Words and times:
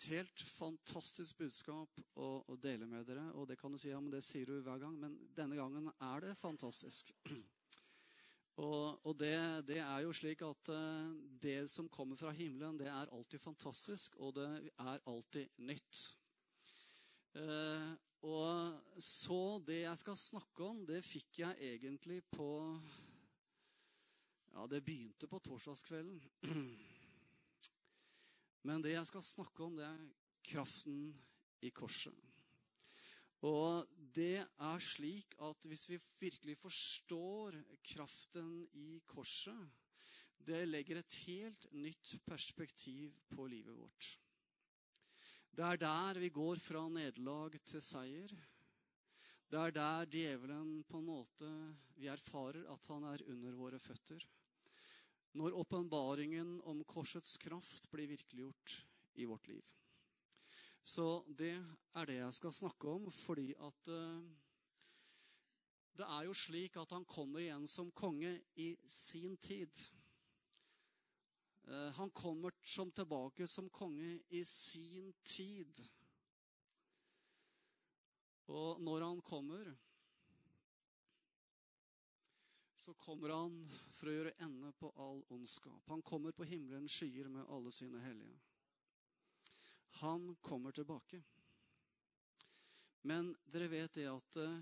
et 0.00 0.08
helt 0.14 0.42
fantastisk 0.56 1.42
budskap 1.42 1.98
å, 2.16 2.28
å, 2.48 2.56
dele 2.56 2.86
med 2.88 3.04
dere. 3.08 3.26
Og 3.36 3.48
det 3.50 3.58
kan 3.60 3.72
du 3.72 3.78
si, 3.80 3.90
ja, 3.92 4.00
men 4.00 4.12
det 4.12 4.22
sier 4.24 4.48
du 4.48 4.62
hver 4.64 4.80
gang, 4.80 4.94
men 4.96 5.16
denne 5.36 5.58
gangen 5.58 5.90
er 5.92 6.24
det 6.24 6.36
fantastisk. 6.40 7.12
Og, 8.60 9.06
og 9.08 9.14
det, 9.16 9.32
det, 9.64 9.78
er 9.80 10.02
jo 10.04 10.10
slik 10.12 10.42
at 10.44 10.68
uh, 10.74 11.06
det 11.40 11.62
som 11.72 11.86
kommer 11.88 12.18
fra 12.18 12.28
himmelen, 12.34 12.76
det 12.76 12.90
er 12.92 13.08
alltid 13.14 13.40
fantastisk, 13.40 14.18
og 14.20 14.34
det 14.36 14.48
er 14.74 15.06
alltid 15.08 15.54
nytt. 15.64 16.00
Eh, 17.40 17.86
og 18.26 19.00
så 19.00 19.38
det 19.64 19.78
jeg 19.86 20.02
skal 20.02 20.18
snakke 20.20 20.66
om, 20.66 20.82
det 20.84 21.00
fikk 21.06 21.40
jeg 21.40 21.70
egentlig 21.70 22.20
på 22.34 22.50
Ja, 24.50 24.66
det 24.68 24.84
begynte 24.84 25.30
på 25.30 25.40
torsdagskvelden. 25.46 26.20
Men 28.66 28.82
det 28.84 28.94
jeg 28.94 29.08
skal 29.08 29.24
snakke 29.24 29.64
om, 29.64 29.76
det 29.78 29.86
er 29.86 30.08
kraften 30.50 31.14
i 31.64 31.70
korset. 31.72 32.16
Og 33.46 33.86
det 34.12 34.42
er 34.42 34.82
slik 34.84 35.32
at 35.40 35.64
hvis 35.68 35.86
vi 35.88 36.00
virkelig 36.20 36.58
forstår 36.60 37.56
kraften 37.92 38.66
i 38.76 39.00
korset, 39.08 39.56
det 40.40 40.66
legger 40.68 41.00
et 41.00 41.16
helt 41.26 41.66
nytt 41.72 42.16
perspektiv 42.26 43.14
på 43.32 43.46
livet 43.48 43.76
vårt. 43.76 44.10
Det 45.50 45.64
er 45.64 45.80
der 45.80 46.20
vi 46.20 46.30
går 46.32 46.60
fra 46.62 46.86
nederlag 46.88 47.56
til 47.66 47.82
seier. 47.84 48.32
Det 49.50 49.58
er 49.58 49.72
der 49.74 50.06
djevelen 50.06 50.82
på 50.86 51.00
en 51.00 51.08
måte 51.08 51.48
Vi 51.96 52.06
erfarer 52.08 52.68
at 52.70 52.86
han 52.88 53.04
er 53.04 53.24
under 53.28 53.56
våre 53.58 53.80
føtter. 53.82 54.24
Når 55.38 55.54
åpenbaringen 55.62 56.56
om 56.66 56.82
korsets 56.84 57.36
kraft 57.38 57.86
blir 57.90 58.10
virkeliggjort 58.10 58.80
i 59.14 59.26
vårt 59.30 59.46
liv. 59.48 59.64
Så 60.82 61.22
det 61.26 61.54
er 61.94 62.08
det 62.08 62.16
jeg 62.18 62.34
skal 62.34 62.54
snakke 62.56 62.88
om, 62.88 63.10
fordi 63.12 63.52
at 63.54 63.90
uh, 63.92 64.22
Det 65.94 66.06
er 66.06 66.24
jo 66.24 66.34
slik 66.34 66.76
at 66.80 66.92
han 66.96 67.04
kommer 67.04 67.42
igjen 67.42 67.66
som 67.68 67.90
konge 67.92 68.40
i 68.56 68.72
sin 68.88 69.36
tid. 69.36 69.70
Uh, 71.68 71.90
han 71.98 72.10
kommer 72.10 72.56
som 72.64 72.90
tilbake 72.90 73.46
som 73.46 73.68
konge 73.70 74.20
i 74.30 74.44
sin 74.44 75.12
tid. 75.24 75.82
Og 78.50 78.80
når 78.80 79.04
han 79.04 79.20
kommer 79.22 79.76
så 82.80 82.94
kommer 82.94 83.28
han 83.28 83.56
for 83.92 84.08
å 84.08 84.12
gjøre 84.14 84.38
ende 84.40 84.70
på 84.72 84.88
all 85.04 85.18
ondskap. 85.34 85.82
Han 85.92 86.00
kommer 86.02 86.32
på 86.32 86.46
himmelens 86.48 86.94
skyer 86.96 87.28
med 87.28 87.44
alle 87.52 87.68
sine 87.76 88.00
hellige. 88.00 88.38
Han 90.00 90.30
kommer 90.40 90.72
tilbake. 90.72 91.20
Men 93.04 93.34
dere 93.44 93.68
vet 93.68 93.98
det 94.00 94.06
at 94.08 94.40
eh, 94.40 94.58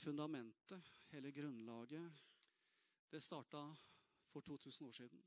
fundamentet, 0.00 0.88
hele 1.12 1.34
grunnlaget, 1.36 2.24
det 3.12 3.20
starta 3.20 3.66
for 4.32 4.40
2000 4.40 4.88
år 4.88 4.96
siden. 4.96 5.22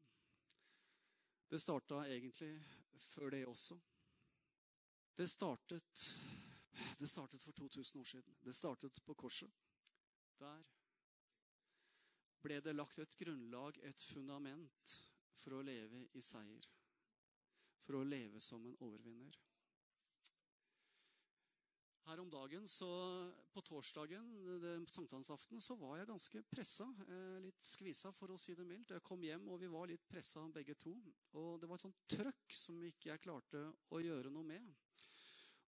Det 1.49 1.61
starta 1.61 2.01
egentlig 2.09 2.53
før 3.13 3.29
det 3.29 3.45
også. 3.45 3.77
Det 5.13 5.29
startet, 5.29 6.05
det 6.97 7.09
startet 7.09 7.43
for 7.45 7.51
2000 7.51 8.01
år 8.01 8.13
siden. 8.15 8.37
Det 8.41 8.55
startet 8.57 9.03
på 9.05 9.13
korset. 9.13 9.51
Der 10.39 10.63
ble 12.43 12.59
det 12.63 12.75
lagt 12.75 12.99
et 12.99 13.17
grunnlag, 13.19 13.79
et 13.87 14.05
fundament, 14.11 14.97
for 15.43 15.57
å 15.57 15.63
leve 15.65 16.05
i 16.15 16.21
seier. 16.23 16.67
For 17.83 17.99
å 17.99 18.05
leve 18.07 18.39
som 18.43 18.63
en 18.67 18.77
overvinner. 18.83 19.39
Her 22.03 22.19
om 22.19 22.29
dagen, 22.29 22.67
så 22.67 22.87
På 23.53 23.61
torsdagen, 23.61 24.25
sankthansaften, 24.89 25.61
så 25.61 25.75
var 25.77 25.99
jeg 25.99 26.07
ganske 26.09 26.39
pressa. 26.49 26.87
Eh, 27.05 27.35
litt 27.45 27.63
skvisa, 27.63 28.11
for 28.11 28.33
å 28.33 28.37
si 28.41 28.55
det 28.57 28.65
mildt. 28.65 28.89
Jeg 28.95 29.03
kom 29.05 29.21
hjem, 29.21 29.45
og 29.47 29.59
vi 29.61 29.69
var 29.69 29.85
litt 29.87 30.07
pressa 30.09 30.41
begge 30.49 30.73
to. 30.73 30.95
Og 31.37 31.61
det 31.61 31.69
var 31.69 31.77
et 31.77 31.85
sånt 31.85 32.01
trøkk 32.09 32.55
som 32.57 32.81
ikke 32.81 33.11
jeg 33.11 33.21
klarte 33.21 33.61
å 33.93 34.01
gjøre 34.01 34.31
noe 34.33 34.43
med. 34.43 34.73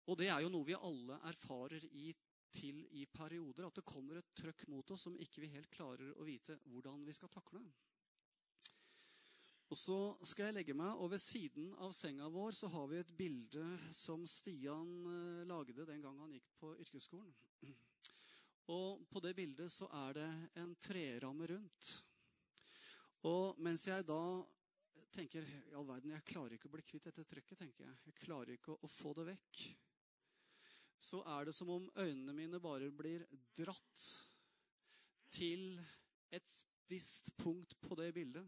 Og 0.09 0.17
det 0.17 0.31
er 0.33 0.41
jo 0.41 0.49
noe 0.49 0.65
vi 0.65 0.73
alle 0.73 1.19
erfarer 1.29 1.85
i 1.93 2.09
til 2.55 2.79
i 2.95 3.05
perioder. 3.11 3.67
At 3.67 3.81
det 3.81 3.87
kommer 3.87 4.19
et 4.19 4.31
trøkk 4.37 4.65
mot 4.71 4.95
oss 4.95 5.05
som 5.07 5.17
ikke 5.19 5.43
vi 5.43 5.51
helt 5.53 5.71
klarer 5.73 6.15
å 6.15 6.27
vite 6.27 6.57
hvordan 6.71 7.03
vi 7.05 7.15
skal 7.15 7.31
takle. 7.33 7.61
Og 9.73 9.77
så 9.79 9.97
skal 10.29 10.49
jeg 10.49 10.57
legge 10.59 10.75
meg, 10.77 10.93
og 11.01 11.09
ved 11.15 11.21
siden 11.23 11.71
av 11.81 11.93
senga 11.97 12.27
vår 12.31 12.53
så 12.53 12.69
har 12.69 12.85
vi 12.91 12.99
et 13.01 13.13
bilde 13.17 13.65
som 13.97 14.21
Stian 14.29 14.91
eh, 15.09 15.45
lagde 15.49 15.87
den 15.89 16.03
gang 16.03 16.19
han 16.21 16.35
gikk 16.35 16.51
på 16.61 16.75
yrkesskolen. 16.83 17.33
Og 18.73 19.05
på 19.09 19.21
det 19.21 19.35
bildet 19.37 19.73
så 19.73 19.89
er 20.05 20.19
det 20.19 20.29
en 20.61 20.75
treramme 20.81 21.49
rundt. 21.49 21.89
Og 23.25 23.57
mens 23.61 23.87
jeg 23.89 24.05
da 24.05 24.21
tenker 25.15 25.45
i 25.45 25.73
all 25.77 25.85
verden, 25.87 26.13
jeg 26.13 26.27
klarer 26.29 26.55
ikke 26.57 26.69
å 26.69 26.75
bli 26.75 26.85
kvitt 26.85 27.09
dette 27.09 27.25
trøkket, 27.29 27.59
tenker 27.61 27.85
jeg. 27.87 27.97
Jeg 28.09 28.17
klarer 28.21 28.55
ikke 28.55 28.77
å 28.77 28.89
få 28.91 29.13
det 29.17 29.27
vekk 29.31 29.65
så 31.05 31.21
er 31.35 31.47
det 31.47 31.53
som 31.55 31.69
om 31.69 31.85
øynene 32.01 32.33
mine 32.33 32.59
bare 32.61 32.89
blir 32.93 33.25
dratt 33.57 34.05
til 35.35 35.75
et 36.33 36.61
visst 36.89 37.31
punkt 37.37 37.77
på 37.81 37.97
det 37.99 38.11
bildet. 38.15 38.45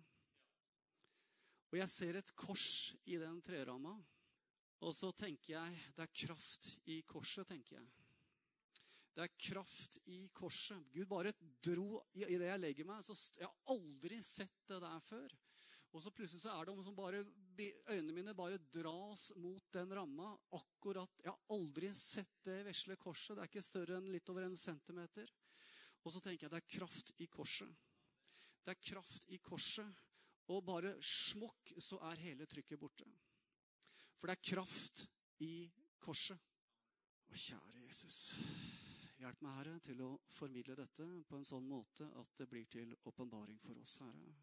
Og 1.71 1.79
jeg 1.81 1.91
ser 1.91 2.17
et 2.19 2.35
kors 2.39 2.95
i 3.05 3.17
den 3.19 3.41
treramma. 3.43 3.93
Og 4.85 4.93
så 4.95 5.09
tenker 5.17 5.57
jeg 5.57 5.79
det 5.97 6.05
er 6.05 6.17
kraft 6.25 6.69
i 6.93 7.01
korset, 7.09 7.47
tenker 7.49 7.79
jeg. 7.79 7.87
Det 9.17 9.25
er 9.25 9.37
kraft 9.41 9.97
i 10.13 10.19
korset. 10.29 10.77
Gud 10.93 11.07
bare 11.09 11.33
dro 11.65 12.03
i 12.13 12.37
det 12.37 12.51
jeg 12.51 12.61
legger 12.61 12.85
meg. 12.85 13.01
Så 13.01 13.15
jeg 13.39 13.47
har 13.49 13.73
aldri 13.73 14.21
sett 14.21 14.59
det 14.69 14.77
der 14.83 14.99
før. 15.07 15.33
Og 15.95 16.03
så 16.03 16.11
plutselig 16.11 16.43
så 16.43 16.53
er 16.53 16.67
det 16.67 16.75
som 16.85 16.97
bare 16.97 17.23
Øynene 17.57 18.13
mine 18.13 18.33
bare 18.37 18.59
dras 18.73 19.31
mot 19.41 19.63
den 19.73 19.93
ramma. 19.95 20.37
akkurat, 20.51 21.09
Jeg 21.23 21.31
har 21.31 21.39
aldri 21.49 21.93
sett 21.93 22.43
det 22.43 22.65
vesle 22.65 22.95
korset. 22.95 23.35
Det 23.35 23.41
er 23.41 23.49
ikke 23.49 23.61
større 23.61 23.97
enn 23.97 24.11
litt 24.11 24.29
over 24.29 24.43
en 24.43 24.55
centimeter. 24.55 25.31
Og 26.05 26.13
så 26.13 26.19
tenker 26.19 26.45
jeg 26.45 26.51
det 26.51 26.57
er 26.61 26.77
kraft 26.79 27.11
i 27.17 27.27
korset. 27.27 27.69
Det 28.63 28.75
er 28.75 28.83
kraft 28.93 29.25
i 29.27 29.39
korset. 29.39 29.89
Og 30.47 30.63
bare 30.63 30.93
smokk, 31.01 31.73
så 31.79 31.97
er 32.11 32.21
hele 32.21 32.45
trykket 32.45 32.79
borte. 32.79 33.07
For 34.17 34.27
det 34.29 34.37
er 34.37 34.55
kraft 34.55 35.07
i 35.39 35.67
korset. 35.99 36.37
Å, 37.27 37.33
kjære 37.33 37.81
Jesus. 37.87 38.19
Hjelp 39.17 39.41
meg, 39.41 39.57
Herre, 39.57 39.79
til 39.83 40.01
å 40.05 40.11
formidle 40.29 40.77
dette 40.77 41.07
på 41.27 41.39
en 41.39 41.47
sånn 41.47 41.65
måte 41.67 42.05
at 42.21 42.37
det 42.37 42.47
blir 42.51 42.69
til 42.69 42.93
åpenbaring 43.09 43.57
for 43.59 43.81
oss, 43.81 43.97
Herre. 44.05 44.35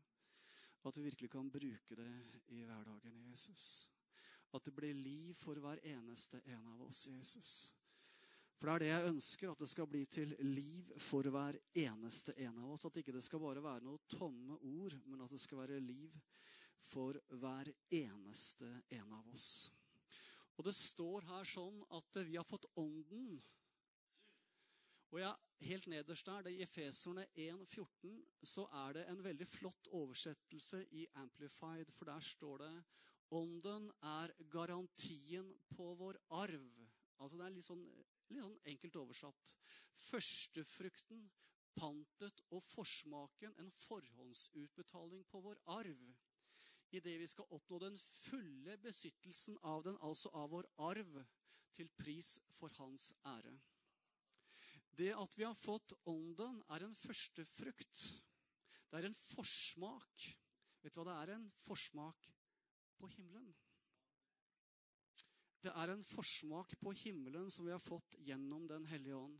Og 0.84 0.90
at 0.92 0.98
vi 1.00 1.06
virkelig 1.08 1.30
kan 1.32 1.48
bruke 1.50 1.96
det 1.96 2.10
i 2.52 2.60
hverdagen, 2.68 3.22
Jesus. 3.30 3.88
At 4.54 4.64
det 4.64 4.74
blir 4.76 4.94
liv 4.94 5.32
for 5.34 5.58
hver 5.58 5.80
eneste 5.80 6.42
en 6.44 6.66
av 6.74 6.82
oss, 6.84 7.06
Jesus. 7.08 7.72
For 8.60 8.68
det 8.68 8.74
er 8.74 8.82
det 8.82 8.90
jeg 8.90 9.12
ønsker, 9.14 9.50
at 9.50 9.62
det 9.64 9.68
skal 9.72 9.88
bli 9.90 10.04
til 10.12 10.34
liv 10.44 10.92
for 11.02 11.26
hver 11.32 11.56
eneste 11.80 12.36
en 12.44 12.60
av 12.60 12.74
oss. 12.76 12.84
At 12.84 13.00
ikke 13.00 13.16
det 13.16 13.24
skal 13.24 13.42
bare 13.42 13.64
være 13.64 13.82
noen 13.86 14.04
tomme 14.12 14.60
ord, 14.60 14.94
men 15.08 15.24
at 15.24 15.32
det 15.32 15.40
skal 15.42 15.64
være 15.64 15.80
liv 15.82 16.12
for 16.84 17.18
hver 17.40 17.72
eneste 17.96 18.68
en 18.92 19.16
av 19.16 19.32
oss. 19.32 19.48
Og 20.54 20.68
det 20.68 20.76
står 20.76 21.26
her 21.32 21.48
sånn 21.48 21.80
at 21.96 22.20
vi 22.28 22.36
har 22.36 22.46
fått 22.46 22.68
Ånden 22.78 23.40
og 25.14 25.20
ja, 25.22 25.34
Helt 25.64 25.86
nederst 25.86 26.26
der, 26.26 26.48
i 26.50 26.62
Efeserne 26.62 27.22
1,14, 27.38 28.16
så 28.42 28.66
er 28.72 28.92
det 28.92 29.04
en 29.08 29.22
veldig 29.24 29.46
flott 29.46 29.88
oversettelse 29.96 30.82
i 30.92 31.06
Amplified. 31.14 31.92
For 31.94 32.04
der 32.04 32.20
står 32.20 32.58
det 32.58 32.72
Ånden 33.30 33.86
er 34.02 34.32
garantien 34.50 35.54
på 35.76 35.94
vår 35.94 36.18
arv. 36.30 36.82
Altså 37.18 37.38
Det 37.38 37.46
er 37.46 37.54
litt 37.54 37.66
sånn, 37.66 37.84
litt 38.28 38.42
sånn 38.42 38.58
enkelt 38.74 38.98
oversatt. 39.00 39.54
Førstefrukten, 40.10 41.22
pantet 41.78 42.42
og 42.50 42.62
forsmaken, 42.66 43.54
en 43.58 43.70
forhåndsutbetaling 43.86 45.24
på 45.30 45.40
vår 45.46 45.62
arv. 45.78 46.02
Idet 46.90 47.20
vi 47.22 47.30
skal 47.30 47.48
oppnå 47.56 47.78
den 47.86 47.96
fulle 47.98 48.76
besittelsen 48.82 49.56
av 49.62 49.86
den, 49.86 49.96
altså 50.02 50.34
av 50.34 50.50
vår 50.50 50.68
arv, 50.90 51.22
til 51.74 51.88
pris 51.98 52.36
for 52.58 52.74
hans 52.82 53.14
ære. 53.26 53.56
Det 54.94 55.10
at 55.16 55.38
vi 55.38 55.44
har 55.46 55.56
fått 55.58 55.92
Ånden, 56.06 56.60
er 56.70 56.84
en 56.86 56.94
førstefrukt. 56.94 58.02
Det 58.90 59.00
er 59.00 59.08
en 59.08 59.16
forsmak. 59.34 60.26
Vet 60.84 60.94
du 60.94 61.00
hva 61.00 61.08
det 61.08 61.16
er? 61.22 61.34
En 61.34 61.48
forsmak 61.64 62.28
på 63.00 63.10
himmelen. 63.16 63.50
Det 65.64 65.72
er 65.72 65.94
en 65.94 66.04
forsmak 66.04 66.76
på 66.78 66.92
himmelen 67.04 67.48
som 67.50 67.66
vi 67.66 67.72
har 67.72 67.82
fått 67.82 68.18
gjennom 68.20 68.68
Den 68.68 68.84
hellige 68.86 69.16
ånd. 69.16 69.38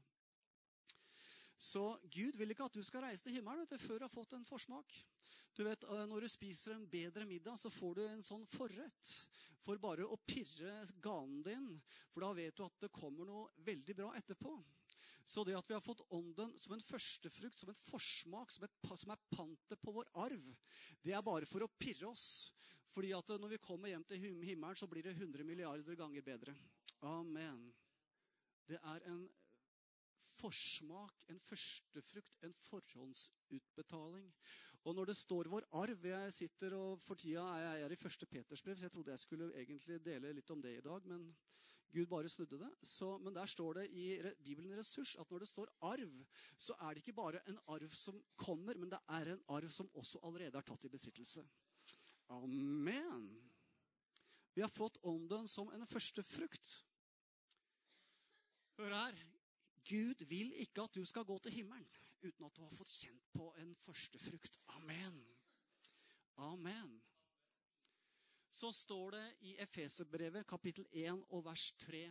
Så 1.60 1.84
Gud 2.10 2.36
vil 2.36 2.50
ikke 2.50 2.66
at 2.66 2.74
du 2.74 2.82
skal 2.82 3.04
reise 3.04 3.22
til 3.24 3.36
himmelen 3.36 3.68
du, 3.68 3.76
før 3.78 4.00
du 4.00 4.06
har 4.08 4.12
fått 4.12 4.34
en 4.34 4.46
forsmak. 4.48 4.90
Du 5.54 5.62
vet, 5.64 5.84
eh, 5.84 6.06
Når 6.06 6.20
du 6.20 6.28
spiser 6.28 6.74
en 6.74 6.88
bedre 6.90 7.26
middag, 7.26 7.56
så 7.58 7.70
får 7.70 7.94
du 7.94 8.06
en 8.08 8.24
sånn 8.24 8.46
forrett 8.46 9.12
for 9.62 9.78
bare 9.78 10.02
å 10.02 10.18
pirre 10.26 10.82
ganen 11.00 11.42
din. 11.42 11.68
For 12.10 12.20
da 12.20 12.32
vet 12.32 12.56
du 12.56 12.64
at 12.64 12.80
det 12.80 12.92
kommer 12.92 13.24
noe 13.24 13.52
veldig 13.64 13.94
bra 13.94 14.10
etterpå. 14.18 14.56
Så 15.24 15.44
det 15.44 15.56
at 15.56 15.68
vi 15.68 15.76
har 15.76 15.84
fått 15.84 16.04
Ånden 16.12 16.52
som 16.60 16.74
en 16.76 16.84
førstefrukt, 16.84 17.58
som 17.60 17.70
en 17.72 17.80
forsmak, 17.88 18.52
som, 18.52 18.66
et, 18.66 18.74
som 18.84 19.14
er 19.14 19.22
pantet 19.32 19.80
på 19.80 19.94
vår 19.96 20.10
arv, 20.26 20.50
det 21.04 21.14
er 21.16 21.24
bare 21.24 21.48
for 21.48 21.64
å 21.64 21.70
pirre 21.80 22.10
oss. 22.10 22.52
Fordi 22.94 23.10
at 23.16 23.32
når 23.40 23.56
vi 23.56 23.62
kommer 23.64 23.90
hjem 23.90 24.04
til 24.06 24.20
himmelen, 24.22 24.76
så 24.78 24.86
blir 24.86 25.02
det 25.02 25.16
100 25.16 25.46
milliarder 25.48 25.96
ganger 25.98 26.22
bedre. 26.22 26.54
Amen. 27.08 27.64
Det 28.68 28.78
er 28.78 29.08
en 29.10 29.24
forsmak, 30.38 31.24
en 31.28 31.40
førstefrukt, 31.40 32.38
en 32.44 32.54
forhåndsutbetaling. 32.68 34.30
Og 34.84 34.94
når 34.94 35.10
det 35.10 35.16
står 35.16 35.48
vår 35.48 35.66
arv 35.80 36.06
Jeg 36.06 36.32
sitter 36.36 36.74
og 36.76 37.00
for 37.00 37.16
tida 37.16 37.44
er 37.56 37.78
jeg 37.80 37.92
i 37.96 37.96
første 37.96 38.26
Peters 38.26 38.62
brev, 38.62 38.76
så 38.76 38.86
jeg 38.86 38.92
trodde 38.92 39.14
jeg 39.14 39.22
skulle 39.22 39.50
egentlig 39.56 40.00
dele 40.04 40.32
litt 40.36 40.50
om 40.50 40.62
det 40.62 40.76
i 40.76 40.84
dag, 40.84 41.06
men 41.08 41.30
Gud 41.94 42.08
bare 42.10 42.28
snudde 42.28 42.58
det. 42.58 42.70
Så, 42.82 43.18
men 43.22 43.34
der 43.34 43.46
står 43.46 43.78
det 43.78 43.84
i 43.94 44.06
Bibelen 44.42 44.74
Ressurs 44.78 45.14
at 45.20 45.30
når 45.30 45.44
det 45.44 45.48
står 45.48 45.70
arv, 45.86 46.14
så 46.58 46.74
er 46.80 46.94
det 46.94 47.04
ikke 47.04 47.16
bare 47.20 47.42
en 47.48 47.58
arv 47.70 47.90
som 47.94 48.18
kommer, 48.36 48.74
men 48.74 48.90
det 48.90 48.98
er 49.08 49.32
en 49.34 49.44
arv 49.48 49.70
som 49.70 49.90
også 49.94 50.22
allerede 50.26 50.58
er 50.58 50.66
tatt 50.66 50.88
i 50.88 50.90
besittelse. 50.90 51.44
Amen. 52.34 53.28
Vi 54.54 54.62
har 54.62 54.70
fått 54.70 54.98
ånden 55.02 55.48
som 55.48 55.70
en 55.74 55.86
første 55.86 56.22
frukt. 56.22 56.74
Hør 58.78 58.94
her. 58.94 59.22
Gud 59.84 60.24
vil 60.26 60.54
ikke 60.64 60.82
at 60.82 60.94
du 60.94 61.04
skal 61.04 61.26
gå 61.28 61.38
til 61.38 61.52
himmelen 61.60 61.86
uten 62.24 62.44
at 62.46 62.56
du 62.56 62.62
har 62.62 62.72
fått 62.72 62.90
kjent 62.90 63.26
på 63.36 63.50
en 63.60 63.74
førstefrukt. 63.84 64.58
Amen. 64.78 65.18
Amen. 66.36 67.03
Så 68.54 68.72
står 68.72 69.10
det 69.10 69.24
i 69.48 69.56
Efeserbrevet 69.58 70.46
kapittel 70.46 70.84
1 70.94 71.24
og 71.34 71.40
vers 71.42 71.64
3. 71.82 72.04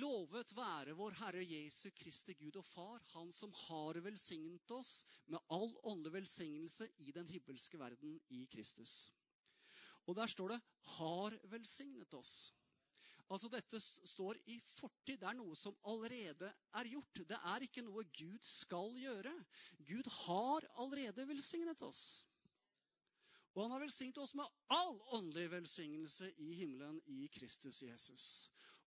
Lovet 0.00 0.50
være 0.58 0.96
vår 0.98 1.14
Herre 1.20 1.44
Jesu 1.46 1.92
Kristi 1.94 2.34
Gud 2.40 2.58
og 2.58 2.66
Far, 2.66 3.04
Han 3.12 3.30
som 3.32 3.52
har 3.54 4.00
velsignet 4.02 4.74
oss 4.74 5.04
med 5.30 5.38
all 5.54 5.70
åndelig 5.86 6.16
velsignelse 6.16 6.88
i 7.06 7.12
den 7.14 7.30
himmelske 7.30 7.78
verden 7.78 8.18
i 8.34 8.42
Kristus. 8.50 9.12
Og 10.10 10.16
der 10.16 10.26
står 10.26 10.48
det 10.48 10.60
'har 10.98 11.38
velsignet 11.46 12.14
oss'. 12.14 12.52
Altså 13.30 13.48
Dette 13.48 13.80
står 13.80 14.34
i 14.46 14.58
fortid. 14.58 15.20
Det 15.20 15.28
er 15.28 15.34
noe 15.34 15.54
som 15.54 15.76
allerede 15.84 16.52
er 16.74 16.84
gjort. 16.84 17.14
Det 17.28 17.38
er 17.44 17.60
ikke 17.60 17.82
noe 17.82 18.04
Gud 18.04 18.42
skal 18.42 18.96
gjøre. 18.96 19.44
Gud 19.86 20.10
har 20.26 20.66
allerede 20.76 21.28
velsignet 21.28 21.82
oss. 21.82 22.24
Og 23.58 23.64
han 23.64 23.72
har 23.74 23.82
velsignet 23.82 24.20
oss 24.22 24.36
med 24.38 24.46
all 24.70 24.92
åndelig 25.16 25.48
velsignelse 25.50 26.28
i 26.46 26.52
himmelen 26.60 27.00
i 27.10 27.24
Kristus 27.34 27.80
Jesus. 27.82 28.26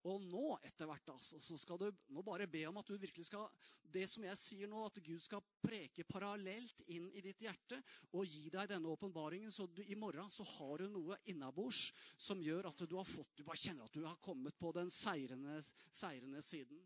Og 0.07 0.23
nå, 0.23 0.45
etter 0.65 0.87
hvert, 0.89 1.11
altså, 1.13 1.41
så 1.43 1.57
skal 1.61 1.81
du 1.83 1.89
nå 2.15 2.23
bare 2.25 2.47
be 2.49 2.63
om 2.69 2.79
at 2.79 2.89
du 2.89 2.95
virkelig 2.97 3.27
skal 3.27 3.51
Det 3.83 4.07
som 4.09 4.23
jeg 4.25 4.39
sier 4.39 4.71
nå, 4.71 4.85
at 4.87 5.01
Gud 5.03 5.19
skal 5.21 5.43
preke 5.61 6.07
parallelt 6.09 6.85
inn 6.95 7.11
i 7.11 7.21
ditt 7.25 7.43
hjerte 7.43 7.81
og 8.15 8.25
gi 8.25 8.47
deg 8.55 8.71
denne 8.71 8.89
åpenbaringen, 8.95 9.51
så 9.53 9.67
du, 9.67 9.83
i 9.83 9.99
morgen 9.99 10.31
så 10.31 10.47
har 10.55 10.81
du 10.81 10.95
noe 10.95 11.19
innabords 11.29 11.91
som 12.15 12.41
gjør 12.41 12.71
at 12.71 12.87
du 12.87 12.95
har 12.95 13.09
fått 13.09 13.35
Du 13.37 13.43
bare 13.45 13.61
kjenner 13.61 13.91
at 13.91 13.99
du 13.99 14.07
har 14.07 14.23
kommet 14.23 14.57
på 14.57 14.71
den 14.79 14.89
seirende, 14.95 15.59
seirende 15.91 16.41
siden. 16.47 16.79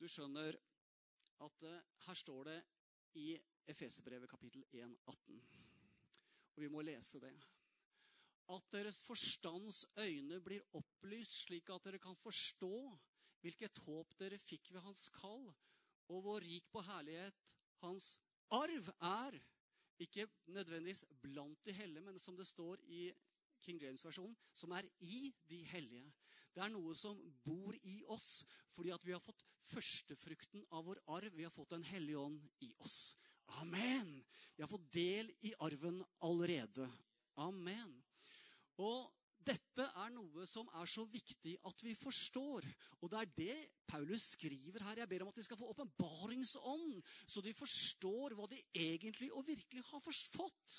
Du 0.00 0.08
skjønner 0.08 0.56
at 1.44 1.68
uh, 1.68 1.78
her 2.08 2.18
står 2.24 2.48
det 2.48 2.58
i 3.20 3.34
Efeserbrevet 3.68 4.30
kapittel 4.30 4.64
1, 4.72 4.96
18. 5.12 5.61
Og 6.56 6.62
vi 6.64 6.70
må 6.72 6.84
lese 6.84 7.20
det 7.22 7.34
at 8.52 8.72
deres 8.74 9.00
forstands 9.06 9.84
øyne 9.96 10.40
blir 10.44 10.64
opplyst, 10.76 11.44
slik 11.46 11.70
at 11.72 11.84
dere 11.86 12.00
kan 12.02 12.16
forstå 12.18 12.74
hvilket 13.42 13.78
håp 13.86 14.12
dere 14.20 14.38
fikk 14.38 14.72
ved 14.74 14.84
hans 14.84 15.08
kall, 15.14 15.46
og 16.12 16.22
hvor 16.24 16.42
rik 16.44 16.68
på 16.72 16.82
herlighet 16.84 17.54
hans 17.82 18.16
arv 18.52 18.90
er. 19.00 19.38
Ikke 20.02 20.26
nødvendigvis 20.46 21.04
blant 21.22 21.64
de 21.64 21.72
hellige, 21.72 22.02
men 22.02 22.18
som 22.18 22.36
det 22.36 22.46
står 22.46 22.80
i 22.90 23.12
King 23.62 23.78
James-versjonen, 23.82 24.36
som 24.54 24.72
er 24.74 24.86
i 25.00 25.32
de 25.50 25.62
hellige. 25.70 26.12
Det 26.52 26.60
er 26.64 26.72
noe 26.72 26.94
som 26.98 27.20
bor 27.44 27.76
i 27.88 28.02
oss 28.12 28.42
fordi 28.74 28.90
at 28.92 29.04
vi 29.06 29.14
har 29.14 29.22
fått 29.22 29.44
førstefrukten 29.70 30.66
av 30.72 30.84
vår 30.88 31.00
arv. 31.14 31.36
Vi 31.36 31.46
har 31.46 31.54
fått 31.54 31.70
Den 31.70 31.84
hellige 31.86 32.18
ånd 32.18 32.42
i 32.60 32.72
oss. 32.84 33.14
Amen! 33.62 34.20
Vi 34.56 34.62
har 34.62 34.70
fått 34.70 34.92
del 34.94 35.30
i 35.48 35.52
arven 35.64 36.02
allerede. 36.22 36.86
Amen. 37.40 37.92
Og 38.82 39.08
dette 39.42 39.84
er 39.98 40.10
noe 40.14 40.44
som 40.46 40.68
er 40.78 40.86
så 40.90 41.04
viktig 41.10 41.56
at 41.66 41.82
vi 41.82 41.94
forstår. 41.98 42.66
Og 43.00 43.10
det 43.10 43.20
er 43.20 43.32
det 43.36 43.56
Paulus 43.90 44.32
skriver 44.36 44.84
her. 44.86 45.02
Jeg 45.02 45.10
ber 45.10 45.24
om 45.24 45.32
at 45.32 45.40
de 45.40 45.46
skal 45.46 45.58
få 45.58 45.70
åpenbaringsånd, 45.72 47.00
så 47.26 47.42
de 47.42 47.54
forstår 47.56 48.36
hva 48.38 48.46
de 48.50 48.60
egentlig 48.70 49.32
og 49.32 49.46
virkelig 49.48 49.82
har 49.90 50.04
fått. 50.04 50.78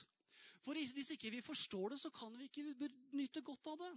For 0.63 0.79
hvis 0.79 1.11
ikke 1.17 1.33
vi 1.33 1.43
forstår 1.43 1.93
det, 1.93 1.99
så 1.99 2.13
kan 2.15 2.35
vi 2.39 2.47
ikke 2.47 2.89
nyte 3.17 3.43
godt 3.43 3.73
av 3.73 3.81
det. 3.81 3.91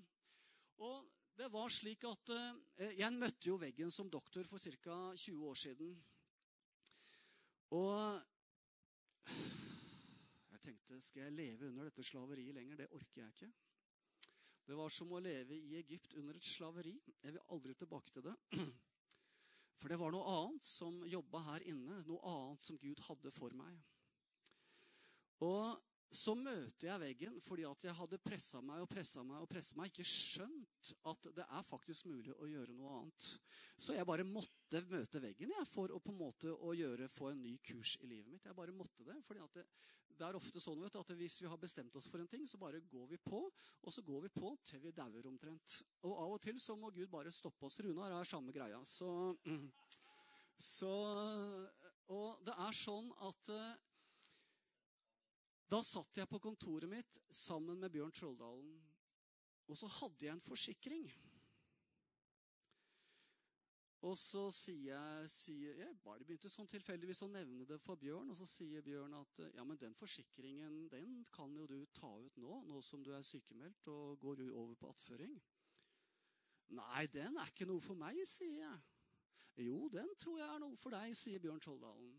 Og 0.82 1.04
det 1.36 1.50
var 1.52 1.70
slik 1.72 2.04
at 2.08 2.32
eh, 2.32 2.96
Jeg 2.98 3.12
møtte 3.12 3.50
jo 3.50 3.58
veggen 3.60 3.90
som 3.92 4.10
doktor 4.10 4.44
for 4.48 4.58
ca. 4.58 4.96
20 5.14 5.46
år 5.46 5.58
siden. 5.60 5.92
Og 7.76 8.22
jeg 9.26 10.60
tenkte 10.62 11.00
skal 11.04 11.26
jeg 11.26 11.36
leve 11.36 11.70
under 11.70 11.88
dette 11.88 12.04
slaveriet 12.06 12.56
lenger? 12.56 12.82
Det 12.82 12.90
orker 12.96 13.22
jeg 13.22 13.34
ikke. 13.34 13.52
Det 14.66 14.74
var 14.74 14.90
som 14.90 15.12
å 15.14 15.22
leve 15.22 15.54
i 15.54 15.76
Egypt 15.78 16.16
under 16.18 16.36
et 16.36 16.46
slaveri. 16.46 16.96
Jeg 17.22 17.36
vil 17.36 17.50
aldri 17.54 17.74
tilbake 17.78 18.14
til 18.14 18.24
det. 18.26 18.34
For 19.78 19.92
det 19.92 19.98
var 20.00 20.14
noe 20.14 20.32
annet 20.32 20.66
som 20.66 21.02
jobba 21.06 21.42
her 21.52 21.66
inne. 21.70 22.00
Noe 22.08 22.32
annet 22.32 22.64
som 22.64 22.78
Gud 22.80 23.02
hadde 23.06 23.30
for 23.34 23.54
meg. 23.54 23.76
Og 25.44 25.76
så 26.14 26.36
møter 26.38 26.88
jeg 26.88 27.02
veggen 27.02 27.40
fordi 27.44 27.64
at 27.68 27.84
jeg 27.88 27.96
hadde 27.98 28.20
pressa 28.22 28.60
meg 28.64 28.84
og 28.84 28.88
pressa 28.90 29.24
meg 29.26 29.42
og 29.42 29.48
pressa 29.50 29.76
meg. 29.78 29.90
Ikke 29.90 30.06
skjønt 30.06 30.92
at 31.10 31.28
det 31.36 31.46
er 31.46 31.66
faktisk 31.66 32.06
mulig 32.10 32.34
å 32.36 32.48
gjøre 32.50 32.76
noe 32.76 33.00
annet. 33.00 33.28
Så 33.76 33.96
jeg 33.96 34.06
bare 34.08 34.24
måtte 34.26 34.80
møte 34.88 35.20
veggen 35.20 35.52
jeg, 35.52 35.68
for 35.68 35.92
å 35.92 36.00
på 36.00 36.14
en 36.14 36.20
måte 36.20 36.52
å 36.54 36.72
gjøre, 36.76 37.10
få 37.12 37.32
en 37.32 37.42
ny 37.42 37.56
kurs 37.64 37.96
i 38.00 38.08
livet 38.08 38.30
mitt. 38.32 38.46
Jeg 38.46 38.56
bare 38.56 38.74
måtte 38.76 39.04
det, 39.04 39.18
fordi 39.26 39.44
det, 39.56 39.66
det 40.16 40.24
er 40.24 40.38
ofte 40.38 40.62
sånn 40.62 40.80
du, 40.80 40.86
at 40.88 41.12
hvis 41.18 41.40
vi 41.42 41.50
har 41.50 41.60
bestemt 41.60 41.96
oss 41.98 42.08
for 42.08 42.22
en 42.22 42.30
ting, 42.30 42.46
så 42.48 42.60
bare 42.60 42.80
går 42.88 43.10
vi 43.10 43.18
på. 43.20 43.42
Og 43.82 43.92
så 43.92 44.04
går 44.06 44.26
vi 44.26 44.32
på 44.32 44.54
til 44.64 44.80
vi 44.84 44.94
dauer 44.96 45.28
omtrent. 45.28 45.80
Og 46.08 46.14
av 46.14 46.36
og 46.38 46.40
til 46.44 46.60
så 46.62 46.78
må 46.78 46.92
Gud 46.94 47.10
bare 47.12 47.34
stoppe 47.34 47.68
oss. 47.68 47.80
Runar 47.84 48.14
er 48.16 48.28
samme 48.28 48.54
greia. 48.56 48.80
Så, 48.88 49.10
så 50.76 50.94
Og 52.14 52.46
det 52.46 52.54
er 52.62 52.78
sånn 52.78 53.10
at 53.26 53.52
eh, 53.52 53.85
Da 55.66 55.80
satt 55.82 56.20
jeg 56.20 56.30
på 56.30 56.38
kontoret 56.42 56.90
mitt 56.90 57.18
sammen 57.34 57.80
med 57.82 57.90
Bjørn 57.90 58.14
Trolldalen. 58.14 58.76
Og 59.66 59.78
så 59.78 59.88
hadde 59.90 60.28
jeg 60.28 60.36
en 60.36 60.44
forsikring. 60.44 61.08
Og 64.06 64.14
så 64.20 64.44
sier 64.54 64.92
jeg, 64.92 65.30
sier, 65.32 65.78
jeg 65.80 65.96
bare 66.04 66.22
begynte 66.22 66.50
sånn 66.52 66.68
tilfeldigvis 66.70 67.24
å 67.26 67.30
nevne 67.32 67.66
det 67.66 67.78
for 67.82 67.98
Bjørn, 67.98 68.28
og 68.30 68.38
så 68.38 68.46
sier 68.46 68.84
Bjørn 68.84 69.16
at 69.18 69.40
ja, 69.56 69.64
men 69.66 69.80
den 69.80 69.96
forsikringen 69.98 70.84
den 70.92 71.24
kan 71.34 71.54
jo 71.56 71.66
du 71.66 71.80
ta 71.96 72.12
ut 72.20 72.38
nå, 72.38 72.60
nå 72.68 72.82
som 72.84 73.02
du 73.02 73.10
er 73.16 73.26
sykemeldt 73.26 73.88
og 73.90 74.20
går 74.22 74.44
over 74.52 74.76
på 74.78 74.92
attføring. 74.92 75.34
Nei, 76.76 77.06
den 77.10 77.40
er 77.40 77.50
ikke 77.50 77.66
noe 77.66 77.82
for 77.82 77.98
meg, 77.98 78.20
sier 78.28 78.60
jeg. 78.60 78.78
Jo, 79.66 79.86
den 79.90 80.12
tror 80.20 80.38
jeg 80.42 80.48
er 80.52 80.62
noe 80.62 80.78
for 80.78 80.94
deg, 80.94 81.16
sier 81.16 81.42
Bjørn 81.42 81.62
Skjoldalen. 81.64 82.14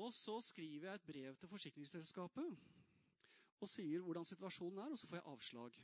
Og 0.00 0.12
så 0.16 0.38
skriver 0.44 0.88
jeg 0.88 1.00
et 1.00 1.08
brev 1.08 1.36
til 1.36 1.50
forsikringsselskapet 1.50 2.68
og 3.60 3.68
sier 3.68 4.00
hvordan 4.00 4.24
situasjonen 4.24 4.80
er, 4.86 4.94
og 4.94 4.98
så 4.98 5.08
får 5.10 5.20
jeg 5.20 5.28
avslag. 5.28 5.80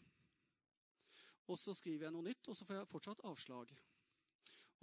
Og 1.52 1.58
så 1.60 1.74
skriver 1.76 2.06
jeg 2.06 2.14
noe 2.14 2.24
nytt, 2.24 2.48
og 2.48 2.56
så 2.56 2.64
får 2.66 2.80
jeg 2.80 2.88
fortsatt 2.90 3.20
avslag. 3.28 3.74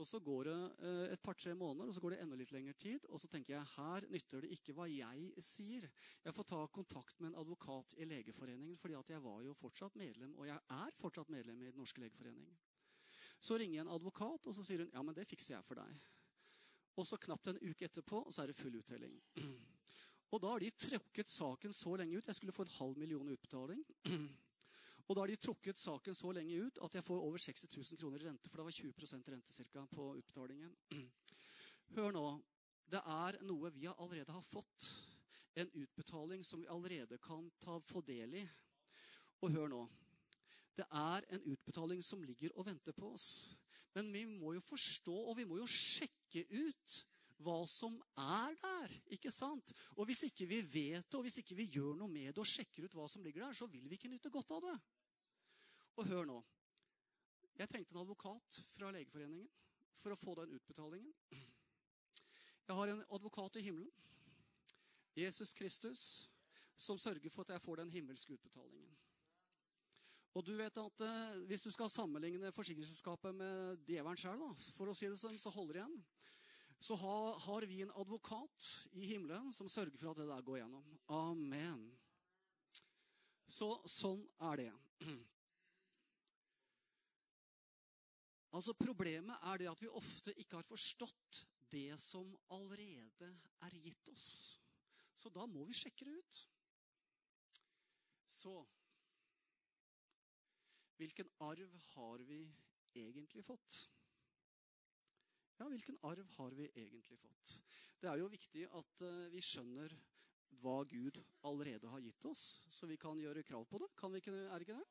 Og 0.01 0.07
så 0.09 0.17
går 0.25 0.47
det 0.47 0.59
eh, 0.87 1.11
et 1.13 1.21
par-tre 1.21 1.53
måneder, 1.57 1.89
og 1.89 1.93
så 1.93 2.01
går 2.01 2.15
det 2.15 2.21
enda 2.23 2.37
litt 2.37 2.53
lengre 2.53 2.73
tid. 2.81 3.03
Og 3.13 3.21
så 3.21 3.29
tenker 3.29 3.53
jeg 3.55 3.71
her 3.75 4.07
nytter 4.13 4.45
det 4.45 4.53
ikke 4.55 4.73
hva 4.77 4.87
jeg 4.89 5.43
sier. 5.43 5.85
Jeg 6.23 6.33
får 6.33 6.47
ta 6.49 6.61
kontakt 6.73 7.19
med 7.19 7.31
en 7.31 7.41
advokat 7.43 7.93
i 8.01 8.07
Legeforeningen, 8.09 8.79
fordi 8.81 8.97
at 8.97 9.13
jeg 9.13 9.21
var 9.25 9.43
jo 9.45 9.53
fortsatt 9.57 9.97
medlem, 9.99 10.33
og 10.37 10.49
jeg 10.49 10.57
er 10.77 10.97
fortsatt 10.97 11.29
medlem 11.33 11.61
i 11.61 11.69
Den 11.69 11.77
norske 11.81 12.01
legeforening. 12.01 12.49
Så 13.43 13.59
ringer 13.59 13.81
jeg 13.81 13.85
en 13.85 13.93
advokat, 13.93 14.47
og 14.47 14.55
så 14.55 14.65
sier 14.65 14.85
hun 14.85 14.93
ja, 14.93 15.03
men 15.05 15.17
det 15.17 15.27
fikser 15.29 15.57
jeg 15.57 15.67
for 15.67 15.77
deg. 15.77 16.01
Og 16.97 17.07
så 17.07 17.17
knapt 17.17 17.49
en 17.49 17.61
uke 17.63 17.87
etterpå, 17.87 18.25
så 18.29 18.43
er 18.43 18.51
det 18.51 18.57
full 18.57 18.75
uttelling. 18.77 19.15
Og 20.33 20.41
da 20.41 20.49
har 20.53 20.63
de 20.63 20.71
trukket 20.73 21.29
saken 21.29 21.73
så 21.73 21.93
lenge 21.97 22.17
ut. 22.17 22.27
Jeg 22.27 22.35
skulle 22.35 22.55
få 22.55 22.65
en 22.65 22.75
halv 22.79 22.97
million 22.97 23.29
utbetaling. 23.29 23.83
Og 25.07 25.15
da 25.15 25.21
har 25.21 25.29
de 25.29 25.35
trukket 25.37 25.77
saken 25.77 26.15
så 26.15 26.31
lenge 26.33 26.55
ut 26.63 26.79
at 26.85 26.95
jeg 26.95 27.05
får 27.05 27.25
over 27.25 27.41
60 27.41 27.67
000 27.75 27.99
kroner 27.99 28.23
i 28.23 28.27
rente. 28.29 28.49
For 28.49 28.61
det 28.61 28.65
var 28.65 28.77
20% 28.77 29.31
rente 29.33 29.53
cirka, 29.53 29.83
på 29.91 30.13
utbetalingen. 30.17 30.71
Hør 31.97 32.15
nå. 32.15 32.27
det 32.89 33.01
er 33.01 33.37
noe 33.45 33.71
vi 33.73 33.89
allerede 33.91 34.31
har 34.31 34.45
fått. 34.47 34.87
En 35.59 35.69
utbetaling 35.69 36.41
som 36.45 36.61
vi 36.61 36.69
allerede 36.71 37.19
kan 37.21 37.51
ta 37.61 37.77
få 37.83 38.01
del 38.01 38.39
i. 38.39 38.45
Og 39.43 39.51
hør 39.53 39.69
nå. 39.69 39.83
Det 40.73 40.85
er 40.89 41.27
en 41.35 41.43
utbetaling 41.51 42.01
som 42.01 42.23
ligger 42.23 42.55
og 42.57 42.65
venter 42.65 42.95
på 42.97 43.11
oss. 43.13 43.49
Men 43.93 44.09
vi 44.13 44.23
må 44.25 44.55
jo 44.55 44.63
forstå, 44.65 45.13
og 45.13 45.37
vi 45.37 45.45
må 45.45 45.59
jo 45.59 45.69
sjekke 45.69 46.22
ut 46.49 46.95
hva 47.43 47.59
som 47.69 47.95
er 48.19 48.55
der. 48.61 48.95
ikke 49.15 49.31
sant? 49.31 49.73
Og 49.97 50.07
hvis 50.07 50.25
ikke 50.29 50.47
vi 50.49 50.61
vet 50.61 51.05
det, 51.05 51.17
og 51.17 51.25
hvis 51.25 51.41
ikke 51.43 51.57
vi 51.59 51.69
gjør 51.75 51.97
noe 51.99 52.11
med 52.11 52.31
det 52.31 52.41
og 52.41 52.49
sjekker 52.49 52.87
ut 52.87 52.97
hva 52.97 53.07
som 53.11 53.23
ligger 53.23 53.45
der, 53.45 53.57
så 53.57 53.67
vil 53.69 53.85
vi 53.89 53.99
ikke 53.99 54.11
nyte 54.11 54.31
godt 54.33 54.55
av 54.55 54.63
det. 54.65 54.75
Og 55.99 56.07
hør 56.09 56.25
nå. 56.29 56.39
Jeg 57.59 57.69
trengte 57.69 57.93
en 57.93 58.01
advokat 58.01 58.61
fra 58.73 58.89
Legeforeningen 58.95 59.49
for 59.99 60.13
å 60.13 60.19
få 60.19 60.33
den 60.39 60.55
utbetalingen. 60.57 61.13
Jeg 62.63 62.77
har 62.79 62.89
en 62.89 63.03
advokat 63.13 63.59
i 63.59 63.65
himmelen, 63.67 63.91
Jesus 65.13 65.53
Kristus, 65.53 66.03
som 66.79 66.97
sørger 66.97 67.29
for 67.29 67.45
at 67.45 67.53
jeg 67.53 67.61
får 67.61 67.83
den 67.83 67.91
himmelske 67.93 68.33
utbetalingen. 68.33 68.95
Og 70.33 70.41
du 70.47 70.55
vet 70.57 70.77
at 70.81 71.03
eh, 71.05 71.41
Hvis 71.45 71.61
du 71.67 71.71
skal 71.71 71.91
sammenligne 71.93 72.49
forsikringsselskapet 72.55 73.35
med 73.37 73.83
djevelen 73.85 74.17
sjøl, 74.17 74.41
for 74.73 74.89
å 74.89 74.95
si 74.97 75.05
det 75.05 75.19
sånn, 75.21 75.37
så 75.37 75.53
holder 75.53 75.83
igjen, 75.83 75.99
så 76.83 76.95
har, 76.95 77.39
har 77.39 77.61
vi 77.61 77.81
en 77.81 77.91
advokat 77.95 78.87
i 78.91 79.05
himmelen 79.05 79.53
som 79.55 79.69
sørger 79.71 79.95
for 79.97 80.11
at 80.11 80.17
det 80.19 80.25
der 80.27 80.41
går 80.43 80.57
gjennom. 80.57 80.87
Amen. 81.15 81.85
Så 83.47 83.69
sånn 83.87 84.25
er 84.51 84.65
det. 84.65 84.73
Altså 88.53 88.75
Problemet 88.77 89.47
er 89.49 89.57
det 89.57 89.65
at 89.71 89.79
vi 89.81 89.87
ofte 89.89 90.29
ikke 90.37 90.59
har 90.59 90.67
forstått 90.67 91.39
det 91.71 91.95
som 91.97 92.35
allerede 92.53 93.31
er 93.65 93.77
gitt 93.81 94.11
oss. 94.11 94.27
Så 95.17 95.31
da 95.33 95.47
må 95.49 95.63
vi 95.65 95.73
sjekke 95.73 96.05
det 96.05 96.19
ut. 96.19 96.37
Så 98.29 98.59
Hvilken 100.99 101.31
arv 101.47 101.73
har 101.95 102.21
vi 102.27 102.43
egentlig 102.93 103.41
fått? 103.47 103.79
Ja, 105.59 105.67
hvilken 105.69 105.99
arv 106.03 106.29
har 106.37 106.55
vi 106.57 106.69
egentlig 106.75 107.19
fått? 107.21 107.53
Det 108.01 108.09
er 108.09 108.19
jo 108.19 108.31
viktig 108.31 108.65
at 108.79 109.03
eh, 109.05 109.29
vi 109.31 109.41
skjønner 109.43 109.93
hva 110.63 110.79
Gud 110.89 111.19
allerede 111.47 111.89
har 111.91 112.01
gitt 112.03 112.25
oss, 112.29 112.43
så 112.69 112.87
vi 112.89 112.97
kan 112.97 113.19
gjøre 113.19 113.45
krav 113.45 113.65
på 113.69 113.79
det. 113.81 113.89
Kan 113.99 114.13
vi 114.13 114.21
ikke, 114.21 114.33
er 114.33 114.53
det 114.57 114.67
ikke 114.67 114.79
det? 114.79 114.89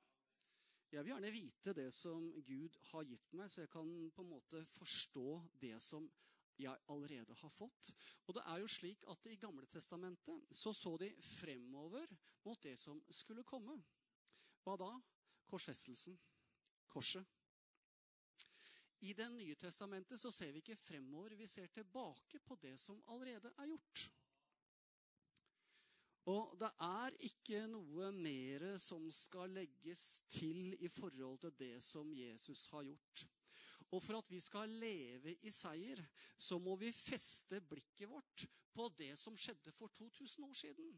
Jeg 0.92 1.04
vil 1.04 1.14
gjerne 1.14 1.32
vite 1.32 1.72
det 1.76 1.88
som 1.96 2.26
Gud 2.44 2.76
har 2.90 3.06
gitt 3.08 3.32
meg, 3.38 3.48
så 3.50 3.62
jeg 3.62 3.70
kan 3.72 3.88
på 4.12 4.24
en 4.24 4.32
måte 4.34 4.60
forstå 4.76 5.26
det 5.62 5.78
som 5.80 6.08
jeg 6.60 6.76
allerede 6.92 7.34
har 7.34 7.52
fått. 7.52 7.94
Og 8.28 8.36
det 8.36 8.42
er 8.44 8.60
jo 8.60 8.68
slik 8.68 9.06
at 9.10 9.28
I 9.30 9.38
Gamle 9.40 9.66
Testamentet 9.66 10.52
så, 10.52 10.74
så 10.76 10.96
de 11.00 11.08
fremover 11.24 12.12
mot 12.44 12.60
det 12.62 12.76
som 12.78 13.00
skulle 13.08 13.44
komme. 13.48 13.78
Hva 14.62 14.76
da? 14.78 14.90
Korsfestelsen. 15.48 16.18
Korset. 16.92 17.24
I 19.02 19.14
Det 19.18 19.28
nye 19.34 19.54
testamentet 19.58 20.20
så 20.20 20.30
ser 20.30 20.52
vi 20.54 20.60
ikke 20.62 20.78
fremover, 20.78 21.34
vi 21.34 21.46
ser 21.50 21.66
tilbake 21.74 22.38
på 22.38 22.56
det 22.62 22.76
som 22.80 23.00
allerede 23.10 23.50
er 23.58 23.70
gjort. 23.72 24.04
Og 26.30 26.52
det 26.54 26.68
er 26.86 27.16
ikke 27.26 27.64
noe 27.66 28.12
mer 28.14 28.62
som 28.78 29.08
skal 29.10 29.50
legges 29.58 30.20
til 30.30 30.76
i 30.78 30.90
forhold 30.92 31.40
til 31.42 31.54
det 31.58 31.76
som 31.82 32.12
Jesus 32.14 32.68
har 32.70 32.86
gjort. 32.86 33.24
Og 33.92 34.00
for 34.00 34.20
at 34.20 34.30
vi 34.30 34.38
skal 34.40 34.70
leve 34.70 35.34
i 35.42 35.50
seier, 35.52 35.98
så 36.38 36.60
må 36.62 36.76
vi 36.80 36.92
feste 36.94 37.58
blikket 37.60 38.08
vårt 38.08 38.46
på 38.72 38.86
det 38.96 39.16
som 39.18 39.34
skjedde 39.36 39.74
for 39.74 39.90
2000 39.98 40.46
år 40.46 40.54
siden. 40.56 40.94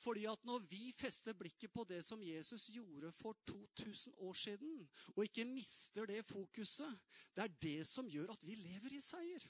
Fordi 0.00 0.24
at 0.26 0.44
når 0.44 0.64
vi 0.70 0.92
fester 0.98 1.36
blikket 1.38 1.72
på 1.72 1.84
det 1.84 2.00
som 2.04 2.22
Jesus 2.24 2.70
gjorde 2.74 3.12
for 3.12 3.36
2000 3.46 4.14
år 4.18 4.32
siden, 4.32 4.88
og 5.16 5.24
ikke 5.24 5.44
mister 5.44 6.06
det 6.06 6.24
fokuset, 6.26 6.98
det 7.36 7.44
er 7.44 7.58
det 7.62 7.86
som 7.86 8.08
gjør 8.08 8.32
at 8.32 8.46
vi 8.46 8.56
lever 8.58 8.96
i 8.96 9.00
seier. 9.00 9.46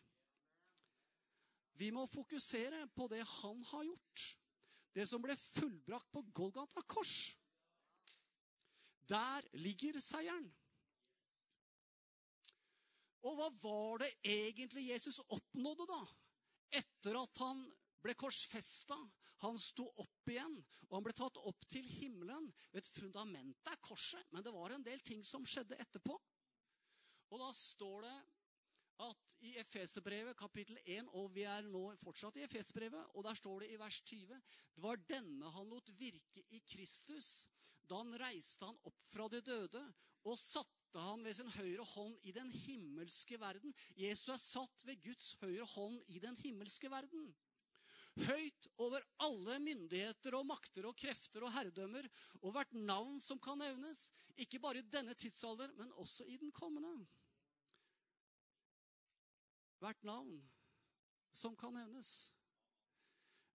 Vi 1.80 1.90
må 1.90 2.04
fokusere 2.06 2.86
på 2.94 3.08
det 3.08 3.22
han 3.40 3.62
har 3.72 3.84
gjort. 3.88 4.24
Det 4.92 5.06
som 5.08 5.22
ble 5.24 5.36
fullbrakt 5.36 6.10
på 6.12 6.24
Golgata 6.36 6.82
kors. 6.84 7.32
Der 9.08 9.48
ligger 9.56 9.96
seieren. 10.00 10.50
Og 13.22 13.38
hva 13.38 13.48
var 13.62 14.02
det 14.02 14.10
egentlig 14.26 14.88
Jesus 14.90 15.20
oppnådde 15.22 15.86
da? 15.88 16.00
Etter 16.74 17.16
at 17.20 17.42
han 17.44 17.62
ble 18.02 18.14
korsfesta, 18.18 18.96
han 19.42 19.58
sto 19.60 19.86
opp 20.02 20.30
igjen, 20.30 20.54
og 20.88 20.96
han 20.96 21.06
ble 21.06 21.14
tatt 21.16 21.40
opp 21.48 21.66
til 21.70 21.86
himmelen. 21.98 22.48
Et 22.78 22.88
fundament 22.94 23.58
er 23.70 23.80
korset, 23.82 24.22
men 24.30 24.44
det 24.44 24.54
var 24.54 24.74
en 24.74 24.86
del 24.86 25.02
ting 25.04 25.24
som 25.26 25.46
skjedde 25.46 25.78
etterpå. 25.82 26.16
Og 27.32 27.40
da 27.40 27.48
står 27.56 28.06
det 28.06 28.16
at 29.02 29.36
i 29.48 29.54
Efeserbrevet 29.58 30.36
kapittel 30.38 30.78
1, 30.84 31.08
og 31.18 31.32
vi 31.34 31.46
er 31.48 31.64
nå 31.66 31.84
fortsatt 32.02 32.38
i 32.38 32.44
Efeserbrevet, 32.46 33.16
og 33.16 33.24
der 33.26 33.38
står 33.38 33.64
det 33.64 33.72
i 33.72 33.80
vers 33.80 33.98
20 34.04 34.36
Det 34.36 34.84
var 34.84 35.00
denne 35.08 35.50
han 35.56 35.70
lot 35.72 35.90
virke 35.98 36.44
i 36.54 36.60
Kristus. 36.66 37.48
Da 37.88 37.98
han 37.98 38.14
reiste 38.20 38.68
han 38.68 38.78
opp 38.86 39.00
fra 39.10 39.26
de 39.32 39.40
døde 39.42 39.82
og 40.22 40.38
satte 40.38 41.02
han 41.02 41.24
ved 41.24 41.34
sin 41.34 41.50
høyre 41.56 41.84
hånd 41.94 42.18
i 42.28 42.34
den 42.36 42.50
himmelske 42.52 43.40
verden. 43.40 43.74
Jesus 43.98 44.28
er 44.30 44.42
satt 44.42 44.84
ved 44.86 45.02
Guds 45.02 45.32
høyre 45.40 45.66
hånd 45.74 45.98
i 46.14 46.20
den 46.22 46.36
himmelske 46.44 46.90
verden. 46.92 47.32
Høyt 48.12 48.68
over 48.76 49.00
alle 49.24 49.56
myndigheter 49.64 50.34
og 50.36 50.44
makter 50.44 50.84
og 50.84 50.96
krefter 51.00 51.46
og 51.46 51.54
herredømmer 51.54 52.04
og 52.42 52.52
hvert 52.52 52.74
navn 52.76 53.16
som 53.22 53.40
kan 53.40 53.56
nevnes. 53.62 54.10
Ikke 54.36 54.60
bare 54.60 54.82
i 54.82 54.90
denne 54.92 55.16
tidsalder, 55.16 55.72
men 55.78 55.92
også 55.96 56.26
i 56.28 56.36
den 56.36 56.52
kommende 56.52 56.92
hvert 59.82 60.04
navn 60.06 60.36
som 61.34 61.56
kan 61.58 61.74
nevnes. 61.74 62.30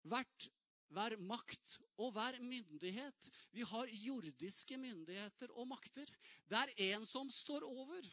Hvert, 0.07 0.47
hver 0.91 1.15
makt 1.19 1.77
og 1.99 2.13
hver 2.15 2.39
myndighet. 2.43 3.29
Vi 3.55 3.63
har 3.67 3.91
jordiske 3.91 4.79
myndigheter 4.81 5.53
og 5.55 5.69
makter. 5.71 6.09
Det 6.49 6.59
er 6.59 6.73
en 6.91 7.05
som 7.07 7.31
står 7.31 7.63
over. 7.67 8.09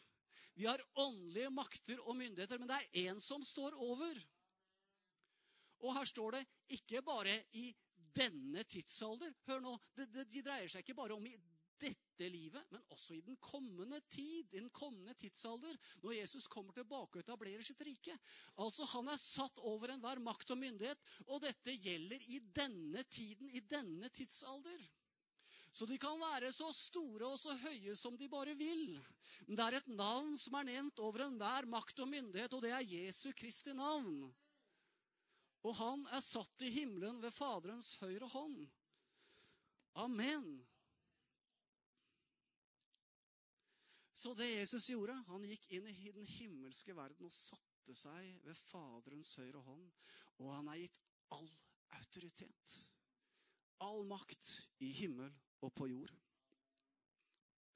Vi 0.55 0.69
har 0.69 0.83
åndelige 0.95 1.51
makter 1.51 1.99
og 2.05 2.17
myndigheter, 2.19 2.61
men 2.61 2.71
det 2.71 2.79
er 2.79 3.11
en 3.11 3.21
som 3.23 3.43
står 3.47 3.75
over. 3.75 4.21
Og 5.85 5.95
her 5.99 6.09
står 6.09 6.39
det 6.39 6.45
ikke 6.79 7.03
bare 7.05 7.35
i 7.61 7.69
denne 8.15 8.65
tidsalder. 8.65 9.35
Hør 9.49 9.61
nå, 9.65 9.75
det, 9.97 10.09
det, 10.15 10.29
De 10.33 10.43
dreier 10.47 10.71
seg 10.71 10.85
ikke 10.85 10.97
bare 10.97 11.17
om 11.17 11.27
i 11.29 11.35
dette 11.85 12.29
livet, 12.31 12.63
men 12.71 12.83
også 12.95 13.17
i 13.17 13.23
den 13.27 13.37
kommende 13.43 13.99
tid, 14.13 14.47
i 14.55 14.61
den 14.61 14.71
kommende 14.75 15.15
tidsalder, 15.19 15.77
når 16.05 16.17
Jesus 16.21 16.47
kommer 16.51 16.77
tilbake 16.77 17.19
og 17.19 17.25
etablerer 17.25 17.65
sitt 17.67 17.83
rike. 17.85 18.15
Altså, 18.63 18.87
Han 18.95 19.11
er 19.11 19.21
satt 19.21 19.59
over 19.67 19.93
enhver 19.93 20.23
makt 20.23 20.55
og 20.55 20.61
myndighet, 20.61 21.01
og 21.27 21.43
dette 21.45 21.75
gjelder 21.75 22.23
i 22.31 22.41
denne 22.55 23.03
tiden, 23.11 23.51
i 23.51 23.61
denne 23.61 24.09
tidsalder. 24.15 24.87
Så 25.75 25.89
de 25.91 25.99
kan 25.99 26.15
være 26.21 26.53
så 26.55 26.69
store 26.71 27.27
og 27.27 27.39
så 27.41 27.51
høye 27.59 27.97
som 27.99 28.15
de 28.15 28.29
bare 28.31 28.55
vil. 28.55 28.95
Men 29.49 29.59
det 29.59 29.65
er 29.65 29.77
et 29.81 29.89
navn 29.91 30.37
som 30.39 30.55
er 30.55 30.69
nevnt 30.69 31.03
over 31.03 31.27
enhver 31.27 31.67
makt 31.67 32.05
og 32.05 32.13
myndighet, 32.13 32.55
og 32.55 32.63
det 32.63 32.71
er 32.71 32.87
Jesu 32.87 33.33
Kristi 33.35 33.75
navn. 33.75 34.29
Og 35.65 35.73
han 35.79 36.05
er 36.13 36.21
satt 36.25 36.65
i 36.67 36.71
himmelen 36.75 37.23
ved 37.23 37.33
Faderens 37.33 37.95
høyre 38.03 38.29
hånd. 38.29 38.65
Amen. 40.03 40.49
Så 44.13 44.35
det 44.37 44.51
Jesus 44.51 44.91
gjorde, 44.91 45.17
han 45.29 45.47
gikk 45.49 45.67
inn 45.77 45.89
i 45.91 46.13
den 46.15 46.27
himmelske 46.29 46.95
verden 46.97 47.29
og 47.29 47.35
satte 47.35 47.97
seg 47.97 48.41
ved 48.45 48.57
Faderens 48.71 49.35
høyre 49.41 49.63
hånd. 49.65 49.89
Og 50.41 50.53
han 50.53 50.69
er 50.73 50.83
gitt 50.83 51.01
all 51.35 51.49
autoritet, 51.99 52.77
all 53.85 54.05
makt 54.09 54.53
i 54.85 54.91
himmel 55.01 55.33
og 55.65 55.73
på 55.77 55.89
jord. 55.91 56.13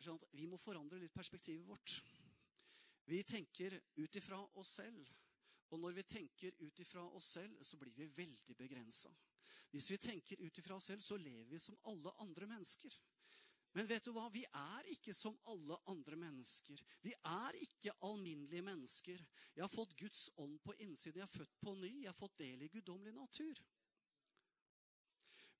Sånn 0.02 0.20
vi 0.36 0.46
må 0.46 0.58
forandre 0.60 1.00
litt 1.00 1.14
perspektivet 1.14 1.66
vårt. 1.66 1.98
Vi 3.08 3.22
tenker 3.24 3.74
ut 3.96 4.18
ifra 4.20 4.38
oss 4.60 4.76
selv. 4.78 5.08
Og 5.68 5.80
når 5.80 5.98
vi 5.98 6.06
tenker 6.08 6.54
ut 6.62 6.80
ifra 6.80 7.04
oss 7.16 7.34
selv, 7.36 7.58
så 7.62 7.76
blir 7.76 7.96
vi 7.96 8.08
veldig 8.16 8.56
begrensa. 8.56 9.12
Hvis 9.72 9.90
vi 9.92 9.98
tenker 10.00 10.40
ut 10.40 10.58
ifra 10.58 10.78
oss 10.78 10.88
selv, 10.90 11.04
så 11.04 11.16
lever 11.20 11.48
vi 11.50 11.60
som 11.60 11.76
alle 11.90 12.12
andre 12.24 12.48
mennesker. 12.48 12.94
Men 13.76 13.86
vet 13.86 14.04
du 14.04 14.14
hva? 14.16 14.24
Vi 14.32 14.42
er 14.48 14.86
ikke 14.94 15.12
som 15.14 15.36
alle 15.52 15.76
andre 15.92 16.16
mennesker. 16.18 16.80
Vi 17.04 17.12
er 17.12 17.58
ikke 17.60 17.92
alminnelige 18.08 18.64
mennesker. 18.64 19.20
Jeg 19.54 19.62
har 19.62 19.72
fått 19.72 19.96
Guds 20.00 20.24
ånd 20.40 20.56
på 20.64 20.74
innsiden. 20.80 21.20
Jeg 21.20 21.28
er 21.28 21.36
født 21.36 21.60
på 21.60 21.74
ny. 21.76 21.92
Jeg 22.00 22.08
har 22.10 22.16
fått 22.16 22.40
del 22.40 22.64
i 22.64 22.70
guddommelig 22.72 23.12
natur. 23.14 23.60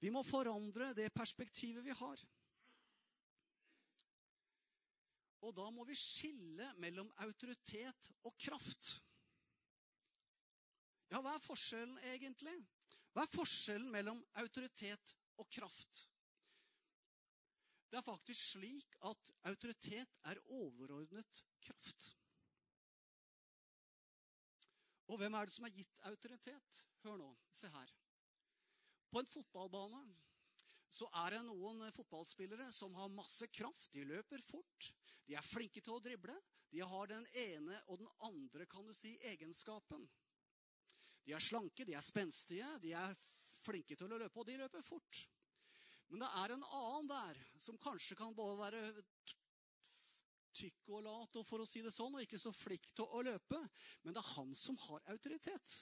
Vi 0.00 0.10
må 0.14 0.22
forandre 0.24 0.92
det 0.96 1.10
perspektivet 1.12 1.84
vi 1.84 1.94
har. 2.00 2.22
Og 5.46 5.54
da 5.54 5.68
må 5.70 5.84
vi 5.86 5.94
skille 5.98 6.72
mellom 6.82 7.10
autoritet 7.22 8.08
og 8.26 8.34
kraft. 8.40 8.96
Ja, 11.08 11.22
hva 11.24 11.34
er 11.34 11.44
forskjellen 11.44 11.96
egentlig? 12.12 12.54
Hva 13.14 13.24
er 13.24 13.32
forskjellen 13.32 13.90
mellom 13.92 14.20
autoritet 14.42 15.14
og 15.40 15.48
kraft? 15.52 16.04
Det 17.88 17.96
er 17.96 18.04
faktisk 18.04 18.52
slik 18.52 18.96
at 19.08 19.30
autoritet 19.48 20.18
er 20.28 20.40
overordnet 20.52 21.44
kraft. 21.64 22.10
Og 25.08 25.16
hvem 25.16 25.38
er 25.38 25.48
det 25.48 25.56
som 25.56 25.64
er 25.64 25.72
gitt 25.72 26.02
autoritet? 26.10 26.82
Hør 27.06 27.16
nå, 27.16 27.28
se 27.56 27.70
her. 27.72 27.92
På 29.08 29.22
en 29.22 29.30
fotballbane 29.32 30.02
så 30.92 31.08
er 31.24 31.36
det 31.36 31.46
noen 31.48 31.86
fotballspillere 31.96 32.68
som 32.72 32.94
har 33.00 33.12
masse 33.12 33.48
kraft. 33.52 33.88
De 33.92 34.04
løper 34.08 34.44
fort. 34.44 34.92
De 35.24 35.36
er 35.36 35.44
flinke 35.44 35.80
til 35.84 35.96
å 35.96 36.04
drible. 36.04 36.36
De 36.68 36.84
har 36.84 37.08
den 37.08 37.24
ene 37.40 37.80
og 37.88 38.02
den 38.02 38.10
andre 38.28 38.68
kan 38.68 38.84
du 38.84 38.92
si, 38.96 39.14
egenskapen. 39.30 40.04
De 41.28 41.34
er 41.36 41.44
slanke, 41.44 41.84
de 41.84 41.92
er 41.92 42.04
spenstige, 42.04 42.68
de 42.80 42.94
er 42.96 43.12
flinke 43.60 43.96
til 43.98 44.08
å 44.08 44.16
løpe, 44.16 44.40
og 44.40 44.48
de 44.48 44.56
løper 44.56 44.84
fort. 44.84 45.20
Men 46.08 46.22
det 46.24 46.30
er 46.40 46.54
en 46.54 46.64
annen 46.64 47.10
der 47.10 47.40
som 47.60 47.76
kanskje 47.82 48.16
kan 48.16 48.32
både 48.36 48.56
være 48.62 48.80
tykk 50.56 50.88
og 50.96 51.04
lat, 51.04 51.36
for 51.44 51.60
å 51.60 51.68
si 51.68 51.82
det 51.84 51.92
sånn, 51.92 52.16
og 52.16 52.24
ikke 52.24 52.40
så 52.40 52.52
flink 52.56 52.88
til 52.96 53.04
å 53.12 53.20
løpe. 53.26 53.60
Men 54.02 54.16
det 54.16 54.22
er 54.22 54.34
han 54.38 54.56
som 54.56 54.78
har 54.88 55.04
autoritet. 55.12 55.76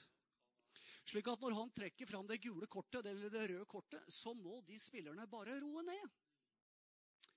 Slik 1.06 1.30
at 1.30 1.42
når 1.44 1.54
han 1.54 1.70
trekker 1.70 2.10
fram 2.10 2.26
det 2.26 2.40
gule 2.42 2.66
kortet 2.66 3.06
eller 3.06 3.30
det 3.30 3.46
røde 3.52 3.70
kortet, 3.70 4.02
så 4.10 4.34
må 4.34 4.58
de 4.66 4.78
spillerne 4.82 5.28
bare 5.30 5.60
roe 5.62 5.86
ned. 5.86 6.16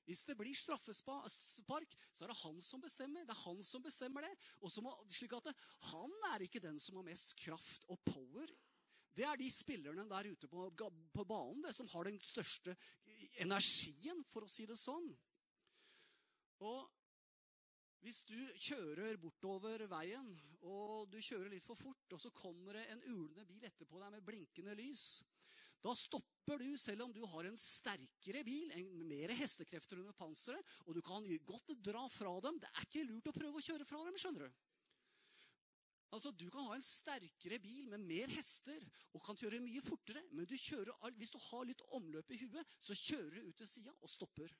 Hvis 0.09 0.23
det 0.25 0.33
blir 0.39 0.57
straffespark, 0.57 1.91
så 2.17 2.25
er 2.25 2.31
det 2.31 2.39
han 2.41 2.55
som 2.65 2.81
bestemmer. 2.81 3.27
Det 3.29 3.35
er 3.35 3.43
han 3.43 3.59
som 3.61 3.83
bestemmer 3.85 4.25
det. 4.25 4.31
Må, 4.81 4.93
slik 5.13 5.35
at 5.37 5.51
det, 5.51 5.53
Han 5.91 6.15
er 6.31 6.47
ikke 6.47 6.63
den 6.63 6.79
som 6.81 6.97
har 6.97 7.05
mest 7.05 7.35
kraft 7.37 7.85
og 7.93 8.01
power. 8.09 8.49
Det 9.13 9.27
er 9.27 9.37
de 9.37 9.49
spillerne 9.53 10.07
der 10.09 10.31
ute 10.31 10.49
på, 10.49 10.65
på 11.13 11.25
banen 11.29 11.61
det 11.65 11.75
som 11.77 11.89
har 11.93 12.09
den 12.09 12.17
største 12.25 12.73
energien, 13.43 14.23
for 14.31 14.47
å 14.47 14.49
si 14.49 14.65
det 14.65 14.79
sånn. 14.79 15.11
Og 16.65 16.79
hvis 18.01 18.23
du 18.25 18.37
kjører 18.63 19.19
bortover 19.21 19.83
veien, 19.91 20.29
og 20.65 21.09
du 21.11 21.19
kjører 21.21 21.51
litt 21.53 21.65
for 21.65 21.77
fort, 21.77 22.15
og 22.15 22.21
så 22.23 22.31
kommer 22.33 22.79
det 22.79 22.87
en 22.93 23.03
ulende 23.11 23.45
bil 23.45 23.65
etterpå 23.67 23.99
deg 24.01 24.13
med 24.15 24.25
blinkende 24.25 24.73
lys, 24.79 25.19
da 25.83 25.93
stopper 25.95 26.59
du 26.59 26.73
selv 26.77 27.05
om 27.05 27.13
du 27.15 27.21
har 27.31 27.47
en 27.47 27.57
sterkere 27.59 28.43
bil, 28.43 28.71
en 28.75 28.89
mer 29.07 29.31
hestekrefter 29.39 30.01
under 30.01 30.15
panseret, 30.17 30.73
og 30.85 30.97
du 30.97 31.01
kan 31.05 31.27
godt 31.47 31.71
dra 31.85 32.03
fra 32.11 32.33
dem. 32.43 32.59
Det 32.59 32.71
er 32.73 32.87
ikke 32.87 33.05
lurt 33.07 33.29
å 33.31 33.35
prøve 33.35 33.61
å 33.61 33.63
kjøre 33.63 33.87
fra 33.87 34.01
dem, 34.07 34.17
skjønner 34.19 34.47
du. 34.47 34.65
Altså, 36.09 36.31
Du 36.31 36.49
kan 36.49 36.65
ha 36.65 36.75
en 36.75 36.81
sterkere 36.81 37.59
bil 37.61 37.89
med 37.91 38.01
mer 38.01 38.31
hester 38.33 38.81
og 39.13 39.21
kan 39.23 39.37
kjøre 39.37 39.61
mye 39.61 39.81
fortere, 39.85 40.23
men 40.33 40.47
du 40.49 40.55
kjører, 40.57 40.95
hvis 41.19 41.35
du 41.35 41.37
har 41.51 41.67
litt 41.69 41.83
omløp 41.93 42.31
i 42.33 42.39
huet, 42.41 42.77
så 42.81 42.97
kjører 42.97 43.37
du 43.37 43.51
ut 43.51 43.59
til 43.61 43.69
sida 43.69 43.93
og 44.01 44.09
stopper. 44.09 44.55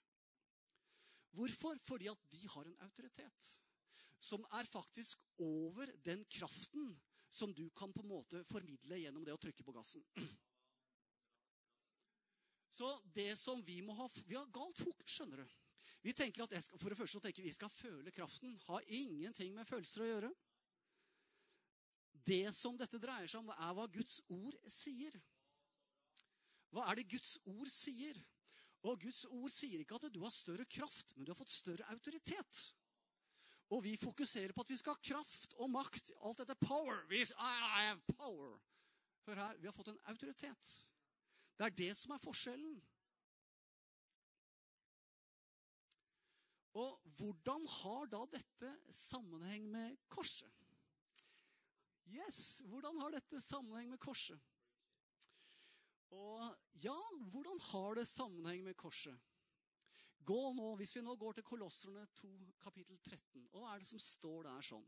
Hvorfor? 1.34 1.80
Fordi 1.86 2.10
at 2.10 2.22
de 2.36 2.48
har 2.54 2.70
en 2.70 2.80
autoritet 2.86 3.50
som 4.20 4.44
er 4.60 4.68
faktisk 4.68 5.22
over 5.42 5.90
den 6.06 6.26
kraften 6.30 6.94
som 7.30 7.54
du 7.54 7.70
kan 7.70 7.94
på 7.94 8.04
en 8.04 8.12
måte 8.12 8.44
formidle 8.50 8.98
gjennom 9.00 9.26
det 9.26 9.34
å 9.34 9.42
trykke 9.42 9.66
på 9.66 9.74
gassen. 9.74 10.04
Så 12.70 12.90
det 13.16 13.34
som 13.40 13.62
vi 13.66 13.80
må 13.82 13.96
ha 13.98 14.06
Vi 14.26 14.38
har 14.38 14.50
galt 14.54 14.78
fokus, 14.78 15.10
skjønner 15.10 15.42
du. 15.42 15.58
Vi 16.06 16.14
tenker 16.16 16.46
at 16.46 16.54
skal, 16.64 16.80
For 16.80 16.92
det 16.92 16.98
første 17.00 17.18
så 17.18 17.24
tenker 17.24 17.44
vi 17.44 17.54
skal 17.56 17.72
føle 17.74 18.14
kraften. 18.16 18.56
Har 18.68 18.86
ingenting 18.88 19.56
med 19.56 19.68
følelser 19.68 20.06
å 20.06 20.10
gjøre. 20.14 20.32
Det 22.30 22.54
som 22.54 22.78
dette 22.78 23.02
dreier 23.02 23.28
seg 23.28 23.42
om, 23.42 23.50
er 23.56 23.76
hva 23.76 23.88
Guds 23.92 24.20
ord 24.30 24.56
sier. 24.70 25.16
Hva 26.70 26.86
er 26.92 27.00
det 27.00 27.10
Guds 27.10 27.40
ord 27.50 27.70
sier? 27.74 28.20
Og 28.86 29.02
Guds 29.02 29.26
ord 29.28 29.52
sier 29.52 29.82
ikke 29.82 29.98
at 29.98 30.12
du 30.14 30.22
har 30.24 30.32
større 30.32 30.68
kraft, 30.70 31.16
men 31.16 31.26
du 31.26 31.34
har 31.34 31.40
fått 31.40 31.52
større 31.52 31.88
autoritet. 31.92 32.62
Og 33.74 33.84
vi 33.86 33.96
fokuserer 34.02 34.54
på 34.54 34.64
at 34.64 34.72
vi 34.72 34.78
skal 34.80 34.96
ha 34.96 35.04
kraft 35.04 35.54
og 35.58 35.70
makt. 35.74 36.14
Alt 36.26 36.42
dette 36.42 36.56
power. 36.64 37.02
I 37.12 37.26
have 37.90 38.16
power. 38.16 38.56
Hør 39.28 39.42
her, 39.44 39.58
vi 39.60 39.68
har 39.68 39.76
fått 39.76 39.92
en 39.92 40.00
autoritet. 40.10 40.72
Det 41.60 41.66
er 41.68 41.76
det 41.76 41.92
som 42.00 42.14
er 42.16 42.22
forskjellen. 42.24 42.76
Og 46.80 47.10
hvordan 47.20 47.66
har 47.68 48.06
da 48.14 48.22
dette 48.32 48.70
sammenheng 48.96 49.66
med 49.68 49.98
korset? 50.08 50.48
Yes, 52.08 52.62
hvordan 52.66 52.96
har 53.04 53.12
dette 53.12 53.42
sammenheng 53.44 53.90
med 53.92 54.00
korset? 54.00 54.40
Og 56.16 56.46
ja, 56.82 56.96
hvordan 57.34 57.60
har 57.72 58.00
det 58.00 58.08
sammenheng 58.08 58.64
med 58.64 58.78
korset? 58.80 59.20
Gå 60.26 60.54
nå, 60.54 60.76
Hvis 60.80 60.96
vi 60.96 61.02
nå 61.02 61.16
går 61.16 61.34
til 61.34 61.44
Kolosserne 61.44 62.06
2, 62.22 62.30
kapittel 62.62 62.98
13, 63.04 63.50
og 63.52 63.60
hva 63.60 63.74
er 63.74 63.84
det 63.84 63.90
som 63.90 64.00
står 64.00 64.48
der 64.48 64.66
sånn? 64.66 64.88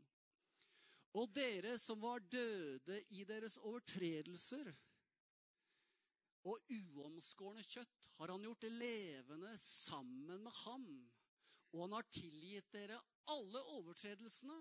Og 1.20 1.28
dere 1.36 1.76
som 1.78 2.00
var 2.00 2.24
døde 2.32 3.02
i 3.12 3.24
deres 3.28 3.58
overtredelser 3.60 4.72
og 6.48 6.72
uomskårne 6.74 7.62
kjøtt, 7.62 8.08
har 8.18 8.32
han 8.34 8.44
gjort 8.46 8.66
levende 8.70 9.52
sammen 9.60 10.42
med 10.42 10.54
ham. 10.64 10.86
Og 11.72 11.84
han 11.86 11.96
har 11.96 12.08
tilgitt 12.12 12.72
dere 12.74 12.98
alle 13.32 13.60
overtredelsene 13.78 14.58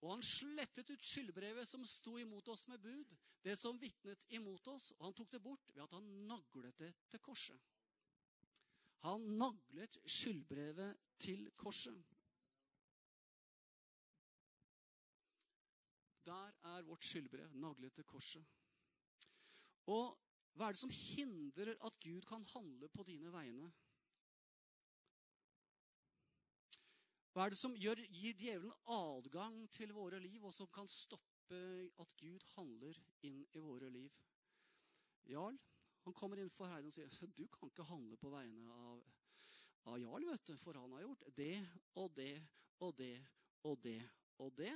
og 0.00 0.14
han 0.14 0.22
slettet 0.24 0.88
ut 0.94 1.02
skyldbrevet 1.04 1.68
som 1.68 1.82
sto 1.84 2.14
imot 2.18 2.48
oss 2.48 2.66
med 2.70 2.80
bud, 2.80 3.12
det 3.44 3.56
som 3.58 3.78
vitnet 3.80 4.22
imot 4.32 4.68
oss, 4.72 4.90
og 4.96 5.10
han 5.10 5.16
tok 5.16 5.34
det 5.34 5.42
bort 5.44 5.74
ved 5.74 5.84
at 5.84 5.96
han 5.96 6.08
naglet 6.28 6.78
det 6.80 6.94
til 7.12 7.20
korset. 7.20 7.66
Han 9.04 9.26
naglet 9.36 9.98
skyldbrevet 10.04 10.96
til 11.20 11.46
korset. 11.56 12.00
Der 16.24 16.56
er 16.72 16.88
vårt 16.88 17.04
skyldbrev 17.04 17.52
naglet 17.60 17.94
til 17.96 18.08
korset. 18.08 18.44
Og 19.88 20.16
hva 20.54 20.68
er 20.68 20.74
det 20.74 20.82
som 20.82 20.92
hindrer 20.92 21.76
at 21.86 21.98
Gud 22.02 22.26
kan 22.28 22.44
handle 22.54 22.88
på 22.92 23.06
dine 23.08 23.32
vegne? 23.32 23.70
Hva 27.30 27.46
er 27.46 27.54
det 27.54 27.60
som 27.60 27.76
gjør, 27.78 28.02
gir 28.10 28.34
djevelen 28.34 28.74
adgang 28.90 29.62
til 29.72 29.94
våre 29.94 30.18
liv, 30.20 30.42
og 30.42 30.54
som 30.54 30.68
kan 30.74 30.88
stoppe 30.90 31.60
at 32.02 32.14
Gud 32.18 32.42
handler 32.56 32.98
inn 33.26 33.44
i 33.54 33.62
våre 33.62 33.90
liv? 33.94 34.16
Jarl 35.30 35.58
han 36.06 36.16
kommer 36.16 36.40
inn 36.40 36.50
for 36.52 36.70
Herren 36.70 36.88
og 36.88 36.94
sier 36.94 37.10
du 37.36 37.44
kan 37.52 37.68
ikke 37.68 37.84
handle 37.84 38.16
på 38.18 38.30
vegne 38.32 38.72
av, 38.72 39.02
av 39.92 39.98
Jarl, 40.00 40.24
vet 40.30 40.46
du, 40.48 40.54
for 40.58 40.78
han 40.80 40.94
har 40.96 41.04
gjort 41.04 41.26
det 41.36 41.56
og 42.00 42.14
det 42.16 42.32
og 42.80 42.96
det 42.96 43.12
og 43.60 43.82
det 43.84 43.84
og 43.84 43.84
det. 43.84 44.00
Og 44.40 44.54
det 44.56 44.72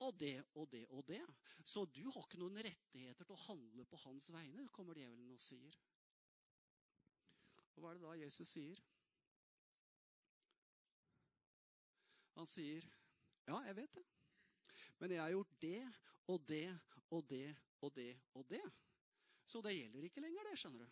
og 0.00 0.18
det 0.20 0.44
og 0.56 1.06
det. 1.08 1.22
Så 1.64 1.84
du 1.84 2.02
har 2.10 2.24
ikke 2.24 2.40
noen 2.40 2.58
rettigheter 2.64 3.24
til 3.24 3.36
å 3.36 3.44
handle 3.46 3.84
på 3.88 4.00
hans 4.04 4.30
vegne, 4.34 4.68
kommer 4.74 4.98
djevelen 4.98 5.32
og 5.34 5.40
sier. 5.40 5.78
Og 7.74 7.82
hva 7.82 7.92
er 7.92 7.98
det 7.98 8.06
da 8.06 8.16
Jesus 8.18 8.50
sier? 8.54 8.82
Han 12.34 12.46
sier, 12.46 12.82
'Ja, 13.46 13.60
jeg 13.66 13.76
vet 13.76 13.94
det. 13.94 14.04
Men 14.98 15.10
jeg 15.10 15.20
har 15.20 15.30
gjort 15.30 15.60
det 15.60 15.92
og 16.26 16.48
det 16.48 16.80
og 17.10 17.28
det 17.30 17.56
og 17.80 17.94
det 17.94 18.20
og 18.34 18.50
det.' 18.50 18.72
Så 19.46 19.60
det 19.60 19.76
gjelder 19.76 20.04
ikke 20.04 20.20
lenger, 20.20 20.42
det, 20.42 20.58
skjønner 20.58 20.84
du. 20.84 20.90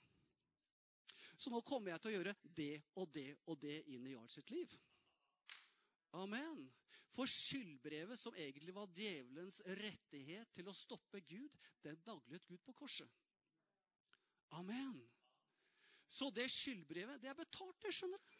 Så 1.38 1.50
nå 1.50 1.60
kommer 1.60 1.90
jeg 1.90 2.00
til 2.00 2.10
å 2.10 2.14
gjøre 2.14 2.34
det 2.44 2.82
og 2.94 3.14
det 3.14 3.38
og 3.46 3.60
det 3.62 3.78
inn 3.90 4.06
i 4.06 4.12
Jarl 4.12 4.28
sitt 4.30 4.50
liv. 4.50 4.76
Amen. 6.12 6.68
For 7.12 7.28
skyldbrevet, 7.28 8.16
som 8.18 8.36
egentlig 8.40 8.72
var 8.74 8.90
djevelens 8.96 9.60
rettighet 9.78 10.52
til 10.56 10.70
å 10.70 10.76
stoppe 10.76 11.20
Gud, 11.28 11.56
den 11.84 11.98
naglet 12.06 12.46
Gud 12.48 12.62
på 12.64 12.74
korset. 12.76 13.08
Amen. 14.56 14.96
Så 16.08 16.30
det 16.32 16.48
skyldbrevet, 16.52 17.20
det 17.20 17.30
er 17.32 17.36
betalt, 17.36 17.76
det, 17.84 17.92
skjønner 17.92 18.20
du. 18.20 18.38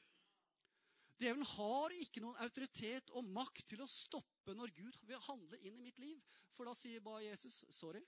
Djevelen 1.23 1.47
har 1.47 1.95
ikke 2.03 2.23
noen 2.25 2.41
autoritet 2.43 3.13
og 3.15 3.29
makt 3.31 3.69
til 3.71 3.83
å 3.85 3.91
stoppe 3.91 4.57
når 4.57 4.73
Gud 4.75 4.97
vil 5.07 5.21
handle 5.29 5.61
inn 5.63 5.77
i 5.79 5.85
mitt 5.85 6.01
liv. 6.03 6.19
For 6.57 6.67
da 6.67 6.75
sier 6.77 7.05
bare 7.05 7.29
Jesus 7.29 7.63
sorry, 7.71 8.03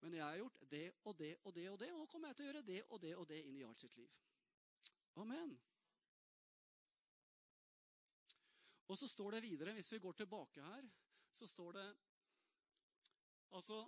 men 0.00 0.14
jeg 0.14 0.24
har 0.24 0.38
gjort 0.38 0.62
det 0.70 0.86
og 1.04 1.18
det 1.18 1.32
og 1.42 1.54
det 1.54 1.66
og 1.70 1.78
det, 1.82 1.90
og 1.92 2.00
nå 2.00 2.06
kommer 2.10 2.30
jeg 2.30 2.38
til 2.38 2.46
å 2.46 2.48
gjøre 2.48 2.66
det 2.70 2.80
og 2.86 3.02
det 3.02 3.14
og 3.18 3.26
det 3.28 3.40
inn 3.44 3.58
i 3.58 3.64
Jarl 3.64 3.76
sitt 3.78 3.98
liv. 3.98 4.14
Amen. 5.18 5.56
Og 8.88 8.98
så 8.98 9.08
står 9.08 9.36
det 9.36 9.44
videre, 9.44 9.72
hvis 9.76 9.92
vi 9.92 10.02
går 10.02 10.12
tilbake 10.16 10.64
her, 10.64 10.88
så 11.32 11.46
står 11.46 11.72
det 11.78 11.88
Altså 13.56 13.80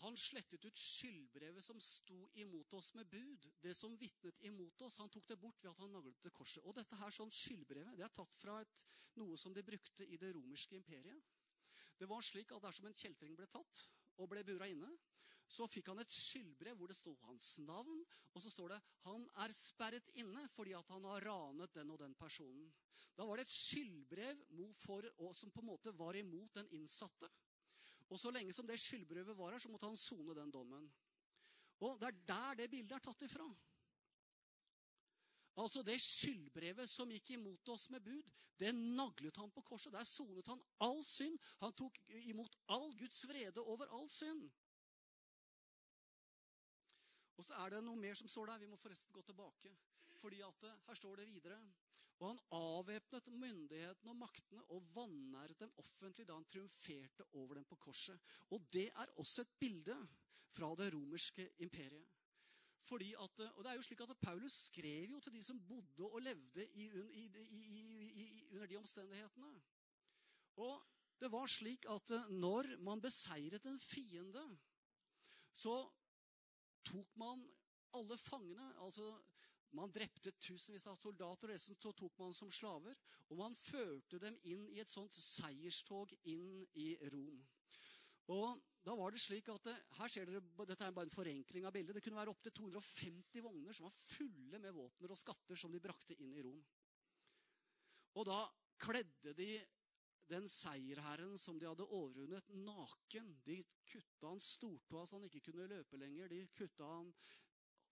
han 0.00 0.16
slettet 0.16 0.64
ut 0.64 0.78
skyldbrevet 0.80 1.64
som 1.64 1.80
sto 1.84 2.22
imot 2.40 2.72
oss 2.78 2.94
med 2.96 3.08
bud. 3.10 3.50
Det 3.60 3.74
som 3.76 3.98
vitnet 4.00 4.38
imot 4.48 4.82
oss. 4.86 4.96
Han 4.98 5.10
tok 5.12 5.26
det 5.28 5.36
bort 5.38 5.60
ved 5.60 5.70
at 5.70 5.82
han 5.82 5.92
naglet 5.92 6.22
det 6.24 6.32
korset. 6.32 6.64
Og 6.64 6.74
dette 6.76 6.96
her 6.96 7.12
sånn 7.12 7.32
skyldbrevet 7.34 7.98
det 7.98 8.06
er 8.06 8.14
tatt 8.16 8.38
fra 8.40 8.56
et, 8.64 8.86
noe 9.20 9.36
som 9.40 9.52
de 9.52 9.64
brukte 9.66 10.06
i 10.08 10.16
det 10.20 10.32
romerske 10.32 10.78
imperiet. 10.78 11.20
Det 12.00 12.08
var 12.08 12.24
slik 12.24 12.54
at 12.56 12.64
Dersom 12.64 12.88
en 12.88 12.96
kjeltring 12.96 13.36
ble 13.36 13.44
tatt, 13.52 13.82
og 14.16 14.30
ble 14.32 14.44
bura 14.46 14.68
inne, 14.72 14.88
så 15.50 15.66
fikk 15.66 15.90
han 15.90 15.98
et 15.98 16.14
skyldbrev 16.14 16.76
hvor 16.78 16.90
det 16.90 16.96
sto 16.98 17.16
hans 17.26 17.56
navn, 17.66 18.04
og 18.34 18.42
så 18.42 18.50
står 18.50 18.68
det 18.68 18.82
'Han 19.04 19.28
er 19.44 19.52
sperret 19.52 20.08
inne 20.14 20.48
fordi 20.48 20.72
at 20.78 20.88
han 20.88 21.04
har 21.04 21.24
ranet 21.26 21.74
den 21.74 21.90
og 21.90 21.98
den 21.98 22.14
personen'. 22.14 22.70
Da 23.16 23.24
var 23.24 23.36
det 23.36 23.46
et 23.46 23.52
skyldbrev 23.52 24.36
for, 24.78 25.02
som 25.32 25.50
på 25.50 25.60
en 25.60 25.66
måte 25.66 25.98
var 25.98 26.14
imot 26.14 26.54
den 26.54 26.68
innsatte. 26.70 27.28
Og 28.08 28.18
så 28.18 28.30
lenge 28.30 28.52
som 28.52 28.66
det 28.66 28.78
skyldbrevet 28.80 29.36
var 29.36 29.52
her, 29.52 29.58
så 29.58 29.68
måtte 29.68 29.86
han 29.86 29.96
sone 29.96 30.34
den 30.34 30.50
dommen. 30.50 30.90
Og 31.80 32.00
det 32.00 32.06
er 32.06 32.24
der 32.26 32.54
det 32.54 32.70
bildet 32.70 32.96
er 32.96 33.04
tatt 33.04 33.22
ifra. 33.22 33.46
Altså 35.56 35.82
Det 35.82 36.00
skyldbrevet 36.00 36.88
som 36.88 37.10
gikk 37.10 37.30
imot 37.30 37.68
oss 37.68 37.88
med 37.90 38.00
bud, 38.00 38.30
det 38.60 38.72
naglet 38.74 39.36
han 39.36 39.50
på 39.50 39.62
korset. 39.64 39.92
Der 39.92 40.04
sonet 40.04 40.48
han 40.48 40.60
all 40.80 41.04
synd. 41.04 41.38
Han 41.60 41.72
tok 41.72 41.98
imot 42.08 42.56
all 42.68 42.92
Guds 42.96 43.22
vrede 43.28 43.60
over 43.60 43.88
all 43.96 44.08
synd. 44.08 44.50
Og 47.40 47.46
så 47.46 47.56
er 47.56 47.72
det 47.72 47.84
noe 47.86 47.96
mer 47.96 48.18
som 48.18 48.28
står 48.28 48.52
der. 48.52 48.60
Vi 48.60 48.68
må 48.68 48.76
forresten 48.76 49.16
gå 49.16 49.22
tilbake. 49.24 49.72
Fordi 50.20 50.42
at 50.44 50.66
eh, 50.68 50.80
her 50.86 50.98
står 50.98 51.22
det 51.22 51.30
videre. 51.30 51.56
Og 52.20 52.26
han 52.28 52.40
avvæpnet 52.52 53.30
myndighetene 53.32 54.12
og 54.12 54.18
maktene 54.20 54.64
og 54.76 54.88
vanæret 54.92 55.62
dem 55.62 55.70
offentlig 55.80 56.26
da 56.28 56.36
han 56.36 56.44
triumferte 56.52 57.24
over 57.40 57.56
dem 57.56 57.64
på 57.64 57.78
korset. 57.80 58.20
Og 58.52 58.66
det 58.74 58.90
er 58.90 59.14
også 59.16 59.46
et 59.46 59.54
bilde 59.62 59.96
fra 60.52 60.74
det 60.76 60.90
romerske 60.92 61.46
imperiet. 61.64 62.04
Fordi 62.90 63.14
at, 63.24 63.40
eh, 63.40 63.56
og 63.56 63.64
det 63.64 63.72
er 63.72 63.80
jo 63.80 63.86
slik 63.88 64.04
at 64.04 64.16
Paulus 64.20 64.58
skrev 64.66 65.14
jo 65.14 65.20
til 65.24 65.32
de 65.32 65.42
som 65.42 65.62
bodde 65.64 66.10
og 66.10 66.20
levde 66.22 66.66
i, 66.74 66.90
i, 67.22 67.24
i, 68.24 68.26
under 68.52 68.66
de 68.66 68.76
omstendighetene. 68.76 69.54
Og 70.60 70.82
det 71.20 71.32
var 71.32 71.48
slik 71.48 71.88
at 71.88 72.12
eh, 72.18 72.28
når 72.36 72.76
man 72.84 73.00
beseiret 73.00 73.64
en 73.64 73.80
fiende, 73.80 74.44
så 75.52 75.78
tok 76.86 77.16
man 77.20 77.42
alle 77.96 78.16
fangene. 78.18 78.72
altså 78.84 79.12
Man 79.76 79.92
drepte 79.94 80.32
tusenvis 80.42 80.88
av 80.90 80.98
soldater, 80.98 81.48
og 81.48 81.54
resten 81.54 81.78
tok 81.78 82.18
man 82.18 82.34
som 82.34 82.50
slaver. 82.52 82.96
Og 83.30 83.38
man 83.38 83.54
førte 83.54 84.18
dem 84.18 84.38
inn 84.50 84.66
i 84.74 84.80
et 84.82 84.90
sånt 84.90 85.14
seierstog 85.14 86.14
inn 86.30 86.64
i 86.74 86.92
Rom. 87.12 87.38
Og 88.30 88.58
da 88.86 88.94
var 88.96 89.12
det 89.12 89.20
slik 89.20 89.48
at 89.52 89.66
eh, 89.70 89.80
her 89.98 90.10
ser 90.10 90.28
dere, 90.28 90.42
Dette 90.68 90.86
er 90.86 90.94
bare 90.94 91.08
en 91.08 91.14
forenkling 91.14 91.66
av 91.66 91.74
bildet. 91.74 91.96
Det 91.96 92.02
kunne 92.04 92.20
være 92.20 92.32
opptil 92.32 92.54
250 92.56 93.44
vogner 93.44 93.76
som 93.76 93.88
var 93.88 93.98
fulle 93.98 94.60
med 94.62 94.74
våpner 94.76 95.12
og 95.12 95.20
skatter 95.20 95.58
som 95.58 95.72
de 95.72 95.82
brakte 95.82 96.16
inn 96.22 96.36
i 96.38 96.44
Rom. 96.46 96.60
Og 98.18 98.26
da 98.26 98.40
kledde 98.80 99.34
de 99.36 99.50
den 100.30 100.46
seierherren 100.50 101.36
som 101.38 101.58
de 101.58 101.68
hadde 101.68 101.86
overvunnet, 101.86 102.48
naken. 102.54 103.32
De 103.44 103.60
kutta 103.90 104.30
han 104.30 104.42
stortåa 104.44 105.06
så 105.06 105.18
han 105.18 105.26
ikke 105.28 105.42
kunne 105.50 105.68
løpe 105.70 105.98
lenger. 106.00 106.30
De 106.30 106.44
kutta 106.56 106.88
han 106.88 107.10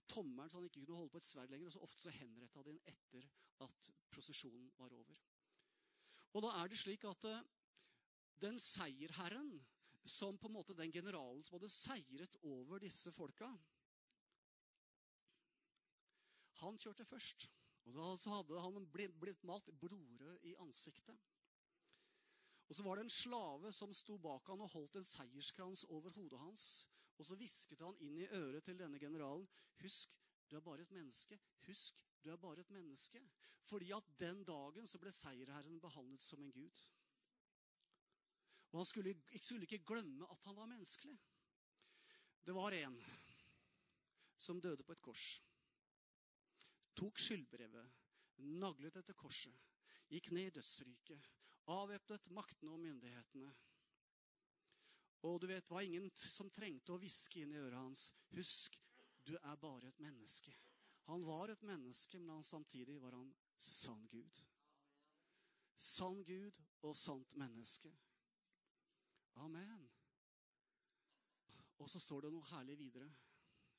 tommelen 0.09 0.51
så 0.51 0.61
han 0.61 0.69
ikke 0.69 0.85
kunne 0.85 1.01
holde 1.01 1.13
på 1.15 1.23
et 1.23 1.29
sverd 1.29 1.53
lenger. 1.53 1.69
Og 1.69 1.77
så 1.77 1.85
ofte 1.89 2.05
så 2.05 2.15
henretta 2.15 2.63
de 2.63 2.75
ham 2.75 2.83
etter 2.93 3.29
at 3.67 3.91
prosesjonen 4.13 4.71
var 4.79 4.95
over. 4.95 5.25
Og 6.37 6.45
da 6.45 6.55
er 6.61 6.71
det 6.71 6.79
slik 6.79 7.05
at 7.09 7.27
eh, 7.27 7.47
den 8.39 8.61
seierherren 8.63 9.51
som 10.09 10.39
på 10.39 10.49
en 10.49 10.55
måte 10.55 10.77
den 10.77 10.93
generalen 10.93 11.43
som 11.45 11.59
hadde 11.59 11.71
seiret 11.73 12.37
over 12.49 12.81
disse 12.81 13.13
folka. 13.13 13.49
Han 16.63 16.79
kjørte 16.81 17.07
først. 17.07 17.49
Og 17.89 18.19
så 18.21 18.33
hadde 18.33 18.61
han 18.61 18.87
blitt 18.93 19.45
malt 19.49 19.69
blodrød 19.81 20.45
i 20.49 20.55
ansiktet. 20.61 21.17
Og 22.69 22.77
så 22.77 22.85
var 22.85 22.99
det 22.99 23.07
en 23.07 23.13
slave 23.13 23.73
som 23.73 23.95
sto 23.97 24.19
bak 24.21 24.51
han 24.53 24.61
og 24.61 24.71
holdt 24.75 24.99
en 25.01 25.07
seierskrans 25.07 25.87
over 25.89 26.13
hodet 26.13 26.41
hans. 26.43 26.67
Og 27.19 27.27
så 27.27 27.37
hvisket 27.39 27.81
han 27.81 27.97
inn 28.05 28.19
i 28.21 28.29
øret 28.29 28.65
til 28.69 28.79
denne 28.79 29.01
generalen. 29.01 29.49
Husk, 29.81 30.13
du 30.51 30.57
er 30.57 30.65
bare 30.65 30.85
et 30.85 30.93
menneske. 30.93 31.39
Husk, 31.67 32.05
du 32.25 32.31
er 32.31 32.37
bare 32.37 32.61
et 32.61 32.71
menneske. 32.71 33.23
Fordi 33.69 33.91
at 33.97 34.13
den 34.21 34.45
dagen 34.45 34.87
så 34.87 35.01
ble 35.01 35.13
seierherren 35.13 35.81
behandlet 35.81 36.23
som 36.23 36.43
en 36.45 36.53
gud. 36.53 36.85
Og 38.73 38.83
han 38.83 38.89
skulle, 38.89 39.17
skulle 39.41 39.65
ikke 39.65 39.85
glemme 39.89 40.29
at 40.31 40.45
han 40.45 40.57
var 40.57 40.69
menneskelig. 40.69 41.17
Det 42.45 42.55
var 42.55 42.77
en 42.77 43.01
som 44.37 44.61
døde 44.61 44.85
på 44.85 44.93
et 44.93 45.03
kors. 45.03 45.25
Tok 46.97 47.19
skyldbrevet, 47.19 47.91
naglet 48.61 48.97
etter 49.01 49.17
korset, 49.17 49.55
gikk 50.11 50.31
ned 50.35 50.49
i 50.49 50.55
dødsryket, 50.59 51.29
avvæpnet 51.69 52.31
maktene 52.37 52.73
og 52.73 52.81
myndighetene. 52.81 53.51
Og 55.29 55.41
du 55.41 55.49
vet, 55.51 55.65
det 55.67 55.75
var 55.75 55.83
ingen 55.83 56.11
som 56.15 56.51
trengte 56.55 56.95
å 56.95 57.01
hviske 57.01 57.43
inn 57.43 57.53
i 57.53 57.61
øret 57.61 57.79
hans. 57.79 58.05
Husk, 58.37 58.79
du 59.27 59.35
er 59.37 59.57
bare 59.61 59.91
et 59.91 60.01
menneske. 60.01 60.55
Han 61.09 61.25
var 61.27 61.51
et 61.51 61.63
menneske, 61.67 62.19
men 62.19 62.37
han 62.37 62.45
samtidig 62.45 63.01
var 63.03 63.17
han 63.17 63.31
sann 63.59 64.07
Gud. 64.13 64.43
Sann 65.77 66.23
Gud 66.25 66.59
og 66.83 66.97
sant 66.97 67.35
menneske. 67.39 67.91
Amen. 69.43 69.89
Og 71.79 71.91
så 71.91 72.01
står 72.03 72.27
det 72.27 72.33
noe 72.35 72.51
herlig 72.53 72.79
videre. 72.79 73.09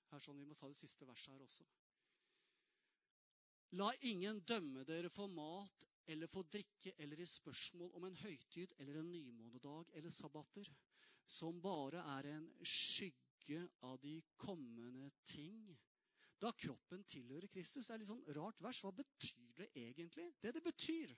Her 0.10 0.24
sånn, 0.24 0.40
Vi 0.40 0.48
må 0.48 0.56
ta 0.58 0.68
det 0.68 0.80
siste 0.80 1.08
verset 1.08 1.34
her 1.34 1.44
også. 1.44 1.68
La 3.78 3.92
ingen 4.10 4.40
dømme 4.50 4.84
dere 4.88 5.12
for 5.14 5.30
mat 5.30 5.89
eller 6.08 6.28
for 6.32 6.48
drikke 6.48 6.94
eller 6.98 7.20
i 7.20 7.28
spørsmål 7.28 7.92
om 7.98 8.08
en 8.08 8.18
høytid 8.22 8.74
eller 8.80 9.00
en 9.00 9.12
nymånedag 9.12 9.92
eller 10.00 10.14
sabbater, 10.14 10.70
som 11.26 11.62
bare 11.62 12.02
er 12.18 12.32
en 12.36 12.48
skygge 12.64 13.62
av 13.86 14.00
de 14.02 14.16
kommende 14.38 15.12
ting. 15.26 15.70
Da 16.40 16.52
kroppen 16.56 17.04
tilhører 17.04 17.52
Kristus. 17.52 17.88
Det 17.88 17.94
er 17.94 18.02
litt 18.02 18.10
sånn 18.10 18.36
rart 18.38 18.62
vers. 18.64 18.80
Hva 18.84 18.94
betyr 18.96 19.52
det 19.60 19.70
egentlig? 19.76 20.30
Det 20.40 20.54
det 20.56 20.64
betyr, 20.64 21.12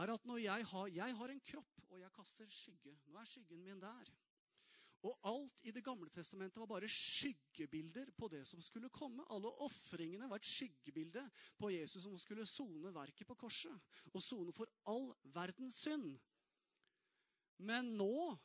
er 0.00 0.12
at 0.14 0.24
når 0.24 0.38
jeg 0.40 0.66
har, 0.72 0.88
jeg 0.88 1.16
har 1.18 1.32
en 1.32 1.42
kropp, 1.44 1.80
og 1.90 1.98
jeg 2.00 2.14
kaster 2.16 2.48
skygge 2.48 2.94
Nå 3.10 3.18
er 3.20 3.28
skyggen 3.28 3.64
min 3.64 3.82
der. 3.82 4.12
Og 5.02 5.18
alt 5.26 5.62
i 5.66 5.72
Det 5.74 5.82
gamle 5.84 6.10
testamentet 6.10 6.60
var 6.62 6.68
bare 6.70 6.88
skyggebilder 6.88 8.12
på 8.16 8.28
det 8.30 8.44
som 8.46 8.62
skulle 8.62 8.90
komme. 8.94 9.24
Alle 9.34 9.50
ofringene 9.64 10.28
var 10.30 10.38
et 10.38 10.46
skyggebilde 10.46 11.24
på 11.58 11.72
Jesus 11.74 12.04
som 12.04 12.14
skulle 12.18 12.46
sone 12.46 12.94
verket 12.94 13.26
på 13.26 13.34
korset. 13.34 13.74
Og 14.14 14.22
sone 14.22 14.54
for 14.54 14.70
all 14.86 15.10
verdens 15.34 15.80
synd. 15.82 16.14
Men 17.62 17.96
nå 17.98 18.38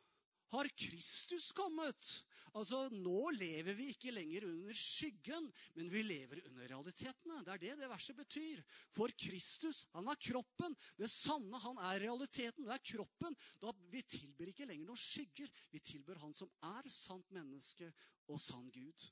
har 0.54 0.70
Kristus 0.80 1.52
kommet. 1.56 2.08
Altså, 2.56 2.88
Nå 2.94 3.30
lever 3.36 3.76
vi 3.78 3.90
ikke 3.94 4.14
lenger 4.16 4.48
under 4.48 4.78
skyggen, 4.78 5.50
men 5.76 5.92
vi 5.92 6.04
lever 6.06 6.42
under 6.48 6.72
realitetene. 6.72 7.42
Det 7.46 7.54
er 7.54 7.64
det 7.64 7.76
det 7.82 7.90
verset 7.92 8.18
betyr. 8.18 8.64
For 8.96 9.12
Kristus, 9.20 9.84
han 9.94 10.08
er 10.12 10.22
kroppen. 10.30 10.78
Det 10.98 11.10
sanne, 11.12 11.60
han 11.64 11.82
er 11.90 12.02
realiteten. 12.08 12.66
Det 12.66 12.74
er 12.78 12.86
kroppen. 12.94 13.38
Da, 13.62 13.74
vi 13.92 14.04
tilber 14.08 14.52
ikke 14.52 14.68
lenger 14.70 14.90
noen 14.90 15.02
skygger. 15.02 15.52
Vi 15.74 15.84
tilber 15.94 16.22
han 16.24 16.36
som 16.38 16.52
er 16.72 16.90
sant 16.94 17.30
menneske 17.36 17.92
og 18.32 18.42
sann 18.42 18.72
Gud. 18.74 19.08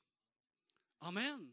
Amen. 1.06 1.50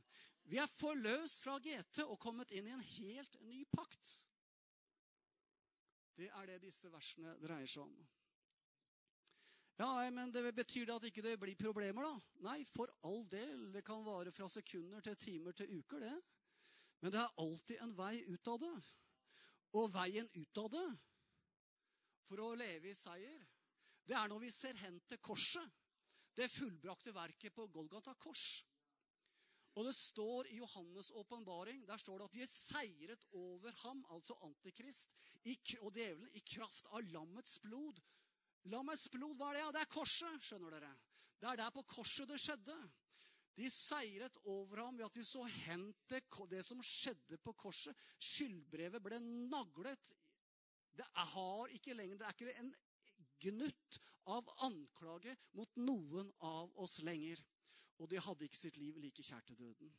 Vi 0.48 0.60
er 0.60 0.72
forløst 0.80 1.44
fra 1.44 1.56
GT 1.64 2.04
og 2.08 2.20
kommet 2.20 2.52
inn 2.56 2.68
i 2.68 2.76
en 2.76 2.88
helt 2.98 3.38
ny 3.48 3.64
pakt. 3.72 4.18
Det 6.18 6.28
er 6.30 6.50
det 6.52 6.60
disse 6.66 6.92
versene 6.94 7.36
dreier 7.42 7.70
seg 7.70 7.86
om. 7.86 7.96
Ja, 9.82 10.10
men 10.12 10.32
det 10.32 10.56
Betyr 10.56 10.86
det 10.86 10.96
at 10.96 11.06
ikke 11.10 11.24
det 11.26 11.38
blir 11.42 11.58
problemer, 11.58 12.06
da? 12.06 12.14
Nei, 12.46 12.60
for 12.70 12.92
all 13.08 13.24
del. 13.30 13.72
Det 13.74 13.82
kan 13.86 14.04
vare 14.06 14.32
fra 14.32 14.48
sekunder 14.52 15.02
til 15.02 15.18
timer 15.18 15.56
til 15.58 15.80
uker, 15.80 16.04
det. 16.04 16.18
Men 17.02 17.12
det 17.12 17.20
er 17.20 17.40
alltid 17.42 17.82
en 17.82 17.96
vei 17.98 18.22
ut 18.30 18.52
av 18.54 18.60
det. 18.62 18.76
Og 19.74 19.90
veien 19.96 20.30
ut 20.36 20.60
av 20.62 20.70
det, 20.70 20.90
for 22.28 22.44
å 22.44 22.54
leve 22.56 22.92
i 22.92 22.96
seier, 22.96 23.40
det 24.06 24.16
er 24.16 24.30
når 24.30 24.44
vi 24.44 24.52
ser 24.54 24.78
hen 24.84 25.00
til 25.10 25.20
korset. 25.24 25.66
Det 26.34 26.52
fullbrakte 26.52 27.14
verket 27.14 27.54
på 27.54 27.66
Golgata 27.74 28.14
kors. 28.22 28.46
Og 29.74 29.88
det 29.88 29.94
står 29.98 30.50
i 30.52 30.60
Johannes' 30.60 31.12
åpenbaring 31.18 31.82
der 31.88 31.98
står 31.98 32.20
det 32.22 32.26
at 32.30 32.36
de 32.38 32.44
er 32.46 32.52
seiret 32.52 33.26
over 33.34 33.74
ham, 33.84 34.04
altså 34.14 34.38
Antikrist, 34.46 35.10
og 35.82 35.94
djevelen, 35.98 36.30
i 36.38 36.44
kraft 36.46 36.90
av 36.94 37.02
lammets 37.10 37.58
blod 37.64 38.02
Lammets 38.72 39.10
blod, 39.12 39.36
hva 39.36 39.52
er 39.52 39.58
det? 39.58 39.64
Ja, 39.64 39.72
det 39.76 39.82
er 39.84 39.92
korset, 39.92 40.44
skjønner 40.46 40.78
dere. 40.78 40.92
Det 41.42 41.50
er 41.50 41.60
der 41.60 41.74
på 41.76 41.84
korset 41.84 42.30
det 42.30 42.40
skjedde. 42.40 42.78
De 43.58 43.68
seiret 43.70 44.38
over 44.50 44.80
ham 44.82 44.98
ved 44.98 45.06
at 45.06 45.18
de 45.18 45.24
så 45.28 45.44
hen 45.44 45.90
til 46.10 46.48
det 46.50 46.64
som 46.66 46.80
skjedde 46.82 47.38
på 47.44 47.54
korset. 47.60 47.98
Skyldbrevet 48.18 49.04
ble 49.04 49.20
naglet. 49.52 50.14
Det 50.94 51.06
har 51.34 51.74
ikke 51.76 51.94
lenger 51.98 52.18
Det 52.18 52.28
er 52.28 52.38
ikke 52.38 52.60
en 52.64 52.74
gnutt 53.44 54.00
av 54.32 54.50
anklage 54.66 55.36
mot 55.58 55.78
noen 55.84 56.32
av 56.40 56.72
oss 56.82 57.02
lenger. 57.04 57.44
Og 58.00 58.10
de 58.10 58.22
hadde 58.24 58.48
ikke 58.48 58.58
sitt 58.58 58.80
liv 58.82 58.98
like 58.98 59.24
kjært 59.24 59.52
til 59.52 59.60
døden. 59.60 59.94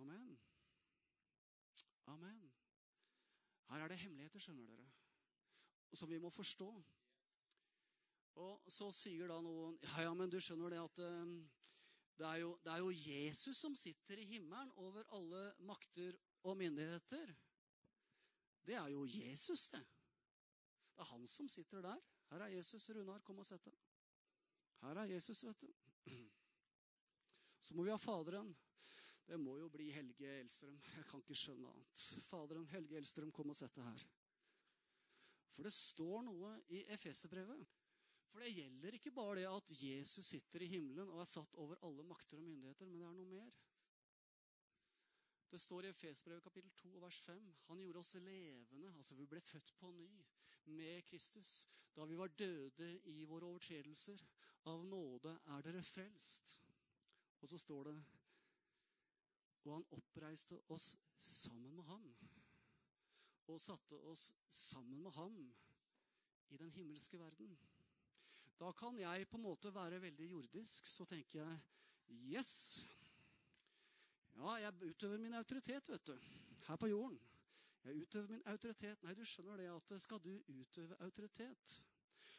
Amen. 0.00 0.38
Amen. 2.06 2.50
Her 3.70 3.84
er 3.84 3.92
det 3.92 4.00
hemmeligheter, 4.02 4.42
skjønner 4.42 4.66
dere. 4.66 4.88
som 5.94 6.10
vi 6.10 6.18
må 6.18 6.30
forstå. 6.30 6.70
Og 8.40 8.70
så 8.70 8.90
sier 8.94 9.28
da 9.28 9.40
noen 9.42 9.78
Ja, 9.82 10.04
ja, 10.06 10.14
men 10.14 10.30
du 10.30 10.38
skjønner 10.40 10.70
det 10.70 10.78
at 10.78 11.02
eh, 11.02 11.32
det 12.20 12.26
er, 12.26 12.36
jo, 12.42 12.50
det 12.64 12.72
er 12.72 12.82
jo 12.82 12.90
Jesus 12.90 13.56
som 13.56 13.76
sitter 13.76 14.20
i 14.20 14.26
himmelen 14.28 14.70
over 14.76 15.06
alle 15.16 15.54
makter 15.64 16.18
og 16.44 16.56
myndigheter. 16.56 17.32
Det 18.66 18.74
er 18.76 18.88
jo 18.92 19.06
Jesus, 19.08 19.68
det. 19.72 19.80
Det 20.92 21.00
er 21.00 21.12
han 21.14 21.26
som 21.26 21.48
sitter 21.48 21.80
der. 21.82 22.02
Her 22.30 22.44
er 22.44 22.52
Jesus. 22.58 22.90
Runar, 22.90 23.22
kom 23.24 23.40
og 23.40 23.46
sett 23.46 23.64
deg. 23.64 23.78
Her 24.82 25.00
er 25.00 25.14
Jesus, 25.14 25.40
vet 25.44 25.62
du. 25.62 25.70
Så 27.64 27.74
må 27.74 27.86
vi 27.86 27.90
ha 27.90 27.96
Faderen. 27.96 28.52
Det 29.30 29.38
må 29.38 29.52
jo 29.60 29.68
bli 29.70 29.92
Helge 29.94 30.30
Elstrøm. 30.40 30.78
Jeg 30.96 31.04
kan 31.06 31.20
ikke 31.22 31.38
skjønne 31.38 31.70
annet. 31.70 32.00
Faderen, 32.26 32.66
Helge 32.72 32.96
Elstrøm, 32.98 33.30
kom 33.30 33.52
og 33.52 33.54
sett 33.54 33.76
det 33.78 33.84
her. 33.86 34.02
For 35.54 35.68
det 35.68 35.72
står 35.76 36.24
noe 36.26 36.56
i 36.74 36.80
Efeserbrevet. 36.90 37.62
For 38.32 38.42
det 38.42 38.50
gjelder 38.56 38.96
ikke 38.98 39.12
bare 39.14 39.36
det 39.38 39.46
at 39.46 39.70
Jesus 39.76 40.26
sitter 40.26 40.64
i 40.66 40.70
himmelen 40.72 41.12
og 41.14 41.22
er 41.22 41.30
satt 41.30 41.54
over 41.62 41.78
alle 41.86 42.06
makter 42.06 42.40
og 42.40 42.46
myndigheter, 42.48 42.90
men 42.90 42.98
det 42.98 43.06
er 43.06 43.14
noe 43.20 43.30
mer. 43.30 43.54
Det 45.50 45.62
står 45.62 45.86
i 45.86 45.94
Efesbrevet 45.94 46.42
kapittel 46.42 46.74
2 46.82 46.92
vers 47.02 47.22
5. 47.26 47.48
Han 47.70 47.80
gjorde 47.82 48.02
oss 48.02 48.14
levende, 48.18 48.92
altså 48.96 49.14
vi 49.18 49.30
ble 49.30 49.40
født 49.42 49.74
på 49.78 49.90
ny 49.94 50.10
med 50.74 51.02
Kristus. 51.06 51.68
Da 51.94 52.06
vi 52.06 52.18
var 52.18 52.34
døde 52.38 52.92
i 53.10 53.20
våre 53.30 53.46
overtredelser. 53.46 54.22
Av 54.70 54.82
nåde 54.86 55.38
er 55.54 55.66
dere 55.66 55.82
frelst. 55.86 56.56
Og 57.40 57.50
så 57.50 57.58
står 57.58 57.90
det 57.90 58.00
Og 59.64 59.74
han 59.74 59.88
oppreiste 59.96 60.60
oss 60.72 60.94
sammen 61.18 61.74
med 61.76 61.84
ham. 61.84 62.06
Og 63.50 63.60
satte 63.60 63.98
oss 64.08 64.30
sammen 64.50 65.02
med 65.02 65.12
ham 65.16 65.36
i 66.50 66.56
den 66.56 66.70
himmelske 66.70 67.18
verden. 67.18 67.58
Da 68.60 68.72
kan 68.72 68.98
jeg 68.98 69.28
på 69.28 69.36
en 69.36 69.42
måte 69.42 69.74
være 69.74 70.02
veldig 70.02 70.30
jordisk. 70.30 70.86
Så 70.86 71.04
tenker 71.04 71.42
jeg 71.42 71.60
Yes! 72.10 72.86
Ja, 74.36 74.54
jeg 74.54 74.82
utøver 74.82 75.18
min 75.18 75.34
autoritet, 75.34 75.88
vet 75.88 76.06
du. 76.06 76.18
Her 76.66 76.76
på 76.76 76.86
jorden. 76.86 77.20
Jeg 77.84 77.96
utøver 77.96 78.28
min 78.28 78.42
autoritet. 78.46 79.02
Nei, 79.02 79.14
du 79.14 79.24
skjønner 79.24 79.56
det 79.60 79.68
at 79.72 79.94
skal 80.00 80.20
du 80.24 80.32
utøve 80.48 80.98
autoritet, 81.00 81.76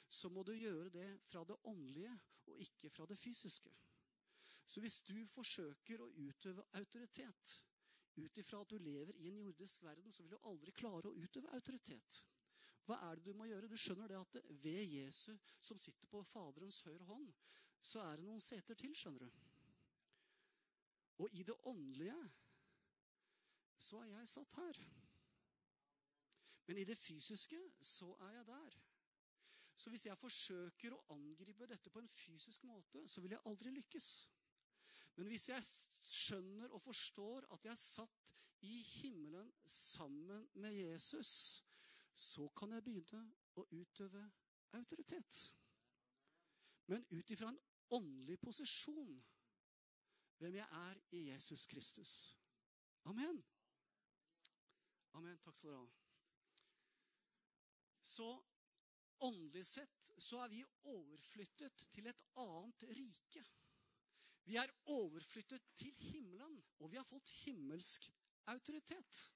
så 0.10 0.30
må 0.30 0.44
du 0.44 0.52
gjøre 0.54 0.90
det 0.90 1.08
fra 1.30 1.44
det 1.48 1.58
åndelige 1.64 2.14
og 2.48 2.60
ikke 2.60 2.90
fra 2.90 3.06
det 3.06 3.18
fysiske. 3.18 3.72
Så 4.66 4.82
hvis 4.82 5.02
du 5.08 5.18
forsøker 5.28 6.02
å 6.02 6.12
utøve 6.16 6.66
autoritet 6.80 7.58
ut 8.16 8.38
ifra 8.38 8.62
at 8.62 8.72
du 8.72 8.78
lever 8.78 9.16
i 9.20 9.30
en 9.30 9.40
jordisk 9.44 9.84
verden, 9.84 10.12
så 10.12 10.24
vil 10.24 10.36
du 10.36 10.48
aldri 10.50 10.74
klare 10.76 11.10
å 11.10 11.16
utøve 11.16 11.54
autoritet. 11.56 12.24
Hva 12.86 12.98
er 13.08 13.16
det 13.16 13.30
du 13.30 13.38
må 13.38 13.48
gjøre? 13.48 13.70
Du 13.70 13.78
skjønner 13.78 14.12
det 14.12 14.20
at 14.20 14.38
ved 14.64 14.84
Jesu, 14.84 15.32
som 15.62 15.80
sitter 15.80 16.10
på 16.12 16.24
Faderens 16.28 16.82
høyre 16.88 17.08
hånd, 17.08 17.30
så 17.82 18.02
er 18.04 18.18
det 18.18 18.28
noen 18.28 18.42
seter 18.44 18.78
til, 18.78 18.94
skjønner 18.98 19.26
du. 19.26 19.42
Og 21.22 21.34
i 21.38 21.44
det 21.46 21.56
åndelige 21.70 22.18
så 23.82 24.02
er 24.02 24.12
jeg 24.16 24.30
satt 24.30 24.58
her. 24.58 24.82
Men 26.68 26.78
i 26.78 26.86
det 26.88 26.98
fysiske 26.98 27.60
så 27.82 28.12
er 28.28 28.36
jeg 28.38 28.48
der. 28.48 28.78
Så 29.76 29.90
hvis 29.90 30.06
jeg 30.06 30.18
forsøker 30.18 30.94
å 30.94 31.02
angripe 31.16 31.68
dette 31.70 31.90
på 31.90 32.02
en 32.02 32.10
fysisk 32.12 32.66
måte, 32.70 33.02
så 33.10 33.22
vil 33.22 33.34
jeg 33.34 33.46
aldri 33.50 33.74
lykkes. 33.74 34.10
Men 35.16 35.28
hvis 35.28 35.50
jeg 35.50 35.64
skjønner 35.64 36.72
og 36.72 36.82
forstår 36.82 37.48
at 37.54 37.66
jeg 37.66 37.72
er 37.72 37.82
satt 37.82 38.36
i 38.62 38.78
himmelen 38.82 39.52
sammen 39.66 40.48
med 40.54 40.74
Jesus, 40.74 41.64
så 42.14 42.48
kan 42.58 42.74
jeg 42.76 42.84
begynne 42.86 43.24
å 43.58 43.66
utøve 43.72 44.24
autoritet. 44.78 45.42
Men 46.92 47.06
ut 47.12 47.32
ifra 47.32 47.52
en 47.52 47.60
åndelig 47.92 48.40
posisjon 48.40 49.18
hvem 50.42 50.58
jeg 50.58 50.68
er 50.78 51.02
i 51.18 51.26
Jesus 51.30 51.68
Kristus. 51.70 52.14
Amen. 53.10 53.42
Amen. 55.18 55.38
Takk 55.44 55.58
skal 55.58 55.74
dere 55.74 55.82
ha. 55.82 55.90
Så 58.12 58.30
åndelig 59.22 59.66
sett 59.70 60.12
så 60.18 60.42
er 60.44 60.54
vi 60.54 60.64
overflyttet 60.90 61.86
til 61.94 62.10
et 62.10 62.24
annet 62.42 62.88
rike. 62.98 63.44
Vi 64.52 64.58
er 64.58 64.72
overflyttet 64.86 65.62
til 65.76 65.94
himmelen, 65.96 66.64
og 66.80 66.92
vi 66.92 66.98
har 66.98 67.04
fått 67.08 67.30
himmelsk 67.30 68.10
autoritet. 68.52 69.34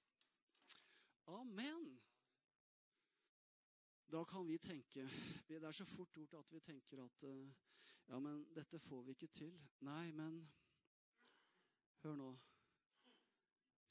Amen. 1.28 2.01
Da 4.12 4.23
kan 4.23 4.47
vi 4.47 4.58
tenke 4.58 5.10
Det 5.47 5.63
er 5.63 5.71
så 5.71 5.86
fort 5.86 6.13
gjort 6.13 6.34
at 6.34 6.51
vi 6.54 6.60
tenker 6.60 7.04
at 7.04 7.23
eh, 7.23 7.54
ja, 8.08 8.19
men 8.19 8.43
dette 8.56 8.80
får 8.80 9.04
vi 9.04 9.15
ikke 9.15 9.28
til. 9.28 9.54
Nei, 9.88 10.12
men 10.12 10.41
hør 12.04 12.15
nå. 12.19 12.28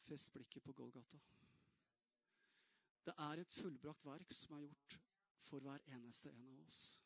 Fest 0.05 0.33
blikket 0.33 0.63
på 0.63 0.73
Golgata. 0.73 1.19
Det 3.07 3.15
er 3.31 3.41
et 3.41 3.57
fullbrakt 3.63 4.05
verk 4.05 4.37
som 4.37 4.59
er 4.59 4.67
gjort 4.67 4.99
for 5.41 5.65
hver 5.65 5.89
eneste 5.97 6.37
en 6.37 6.53
av 6.53 6.61
oss. 6.67 7.04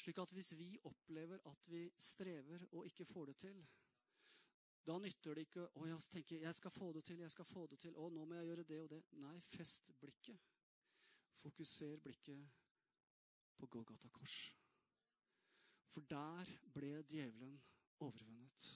Slik 0.00 0.18
at 0.22 0.32
hvis 0.32 0.54
vi 0.56 0.78
opplever 0.88 1.42
at 1.50 1.66
vi 1.68 1.82
strever 2.00 2.62
og 2.72 2.86
ikke 2.88 3.04
får 3.04 3.26
det 3.30 3.36
til, 3.42 3.58
da 4.86 4.96
nytter 4.98 5.36
det 5.36 5.44
ikke 5.44 5.66
å 5.76 5.98
tenke 6.08 6.38
jeg 6.40 6.56
skal 6.56 6.72
få 6.72 6.88
det 6.96 7.02
til, 7.04 7.20
jeg 7.20 7.32
skal 7.34 7.44
få 7.44 7.66
det 7.68 7.78
til, 7.82 7.96
å 8.00 8.08
nå 8.08 8.24
må 8.24 8.38
jeg 8.38 8.48
gjøre 8.48 8.64
det 8.64 8.78
og 8.80 8.88
det. 8.94 9.02
Nei, 9.20 9.36
fest 9.52 9.90
blikket. 10.00 10.40
Fokuser 11.42 12.00
blikket 12.00 12.48
på 13.60 13.68
Golgata 13.68 14.08
kors. 14.08 14.38
For 15.92 16.06
der 16.08 16.48
ble 16.72 17.02
djevelen 17.04 17.58
overvunnet. 18.00 18.68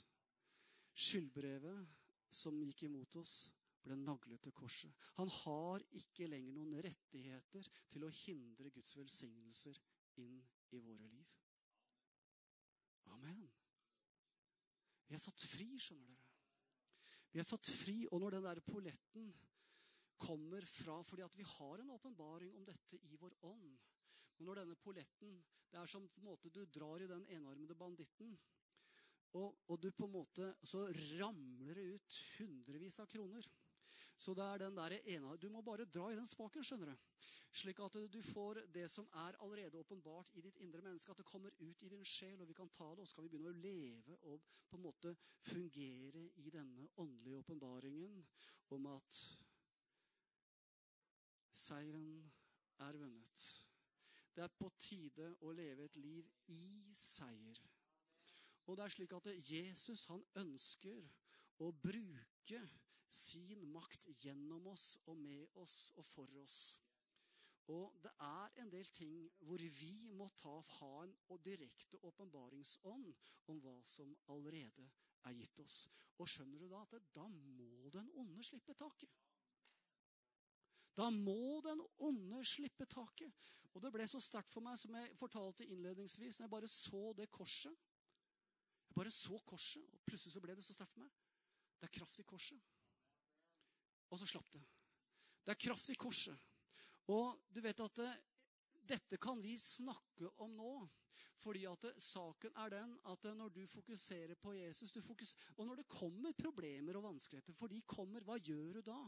Skyldbrevet 0.94 2.34
som 2.34 2.58
gikk 2.60 2.84
imot 2.88 3.16
oss, 3.16 3.46
ble 3.84 3.96
naglet 4.00 4.42
til 4.44 4.52
korset. 4.56 4.92
Han 5.18 5.30
har 5.42 5.84
ikke 6.00 6.28
lenger 6.28 6.56
noen 6.56 6.76
rettigheter 6.84 7.68
til 7.92 8.04
å 8.04 8.12
hindre 8.24 8.72
Guds 8.72 8.96
velsignelser 8.96 9.80
inn 10.20 10.38
i 10.74 10.82
våre 10.84 11.08
liv. 11.08 11.32
Amen. 13.14 13.42
Vi 15.08 15.16
er 15.16 15.22
satt 15.22 15.42
fri, 15.46 15.68
skjønner 15.78 16.08
dere. 16.10 16.30
Vi 17.34 17.42
er 17.42 17.46
satt 17.46 17.66
fri, 17.66 17.96
og 18.10 18.22
når 18.22 18.37
den 18.37 18.46
der 18.46 18.62
polletten 18.66 19.32
kommer 20.24 20.64
fra 20.70 21.00
fordi 21.02 21.24
at 21.24 21.37
vi 21.37 21.44
har 21.48 21.80
en 21.82 21.90
åpenbaring 21.90 22.52
om 22.54 22.64
dette 22.64 23.00
i 23.10 23.16
vår 23.18 23.34
ånd 23.42 23.72
Men 24.37 24.46
når 24.46 24.60
denne 24.60 24.76
polletten 24.78 25.34
Det 25.70 25.80
er 25.80 25.90
som 25.90 26.06
på 26.08 26.20
en 26.20 26.28
måte 26.28 26.50
du 26.54 26.64
drar 26.64 27.02
i 27.02 27.08
den 27.10 27.26
enarmede 27.34 27.74
banditten. 27.74 28.37
Og, 29.34 29.64
og 29.68 29.82
du 29.82 29.90
på 29.90 30.06
en 30.06 30.14
måte 30.14 30.54
Så 30.62 30.87
ramler 31.18 31.74
det 31.74 31.88
ut 31.96 32.18
hundrevis 32.38 33.00
av 33.02 33.10
kroner. 33.10 33.48
Så 34.16 34.35
det 34.35 34.44
er 34.44 34.59
den 34.59 34.77
der 34.77 34.98
ene, 35.07 35.37
Du 35.37 35.48
må 35.48 35.62
bare 35.62 35.85
dra 35.85 36.11
i 36.12 36.16
den 36.16 36.27
spaken, 36.27 36.64
skjønner 36.64 36.92
du. 36.92 36.96
Slik 37.55 37.79
at 37.81 37.96
du 38.12 38.22
får 38.22 38.61
det 38.74 38.88
som 38.90 39.07
er 39.14 39.37
allerede 39.42 39.79
åpenbart 39.79 40.31
i 40.35 40.40
ditt 40.40 40.57
indre 40.57 40.83
menneske, 40.83 41.11
at 41.11 41.18
det 41.18 41.27
kommer 41.27 41.50
ut 41.61 41.83
i 41.83 41.88
din 41.88 42.05
sjel, 42.05 42.40
og 42.40 42.48
vi 42.48 42.55
kan 42.55 42.68
ta 42.68 42.88
det, 42.94 43.00
og 43.00 43.09
så 43.09 43.14
kan 43.14 43.24
vi 43.24 43.29
begynne 43.29 43.53
å 43.53 43.62
leve 43.62 44.16
og 44.22 44.42
på 44.68 44.77
en 44.77 44.83
måte 44.83 45.14
fungere 45.40 46.24
i 46.42 46.50
denne 46.50 46.88
åndelige 46.96 47.38
åpenbaringen 47.38 48.24
om 48.74 48.87
at 48.87 49.20
seieren 51.55 52.33
er 52.83 52.98
vunnet. 52.98 53.46
Det 54.35 54.42
er 54.42 54.57
på 54.59 54.68
tide 54.79 55.31
å 55.46 55.53
leve 55.55 55.87
et 55.87 55.96
liv 55.96 56.31
i 56.50 56.90
seier. 56.98 57.61
Og 58.66 58.77
det 58.77 58.85
er 58.85 58.94
slik 58.96 59.12
at 59.14 59.31
Jesus 59.37 60.09
han 60.11 60.24
ønsker 60.40 61.05
å 61.62 61.70
bruke 61.70 62.62
sin 63.14 63.62
makt 63.72 64.09
gjennom 64.20 64.66
oss 64.72 64.94
og 65.07 65.16
med 65.20 65.61
oss 65.62 65.92
og 65.96 66.07
for 66.07 66.31
oss. 66.42 66.59
Og 67.72 67.94
det 68.05 68.11
er 68.20 68.61
en 68.61 68.70
del 68.72 68.88
ting 68.92 69.14
hvor 69.46 69.62
vi 69.79 70.11
må 70.12 70.27
ta, 70.37 70.59
ha 70.61 70.92
en 71.07 71.14
direkte 71.44 72.00
åpenbaringsånd 72.05 73.12
om 73.48 73.61
hva 73.64 73.79
som 73.88 74.11
allerede 74.35 74.85
er 75.24 75.37
gitt 75.38 75.62
oss. 75.64 75.85
Og 76.20 76.29
skjønner 76.29 76.61
du 76.61 76.68
da 76.68 76.83
at 76.85 76.92
det, 76.92 77.00
da 77.16 77.24
må 77.29 77.88
den 77.94 78.11
onde 78.20 78.44
slippe 78.44 78.77
taket? 78.77 79.09
Da 80.94 81.09
må 81.11 81.61
den 81.64 81.81
onde 82.07 82.44
slippe 82.46 82.87
taket. 82.87 83.33
Og 83.74 83.83
det 83.83 83.90
ble 83.94 84.05
så 84.07 84.20
sterkt 84.22 84.53
for 84.55 84.62
meg, 84.62 84.77
som 84.79 84.94
jeg 84.94 85.16
fortalte 85.18 85.66
innledningsvis, 85.66 86.38
når 86.38 86.46
jeg 86.46 86.53
bare 86.53 86.70
så 86.70 87.03
det 87.18 87.31
korset. 87.35 87.74
Jeg 88.87 88.94
bare 89.00 89.11
så 89.11 89.40
korset, 89.48 89.88
og 89.90 90.05
plutselig 90.07 90.37
så 90.37 90.42
ble 90.44 90.55
det 90.55 90.66
så 90.66 90.77
sterkt 90.77 90.94
for 90.94 91.03
meg. 91.03 91.16
Det 91.81 91.88
er 91.88 91.96
kraft 91.98 92.20
i 92.22 92.29
korset. 92.29 92.73
Og 94.14 94.20
så 94.20 94.29
slapp 94.31 94.53
det. 94.55 94.62
Det 95.44 95.53
er 95.53 95.64
kraft 95.66 95.90
i 95.90 95.98
korset. 95.98 96.37
Og 97.11 97.48
du 97.50 97.59
vet 97.64 97.81
at 97.83 97.98
det, 97.98 98.12
dette 98.94 99.18
kan 99.20 99.40
vi 99.42 99.57
snakke 99.61 100.31
om 100.44 100.55
nå. 100.57 100.74
Fordi 101.42 101.64
at 101.66 101.83
det, 101.83 101.92
saken 102.00 102.55
er 102.62 102.70
den 102.72 102.92
at 103.11 103.27
når 103.37 103.50
du 103.53 103.64
fokuserer 103.68 104.38
på 104.40 104.55
Jesus 104.55 104.94
fokuserer, 105.03 105.42
Og 105.59 105.66
når 105.66 105.83
det 105.83 105.88
kommer 105.88 106.33
problemer 106.33 106.96
og 106.96 107.09
vanskeligheter, 107.11 107.53
for 107.53 107.68
de 107.68 107.83
kommer, 107.83 108.22
hva 108.22 108.38
gjør 108.38 108.79
du 108.79 108.83
da? 108.87 109.00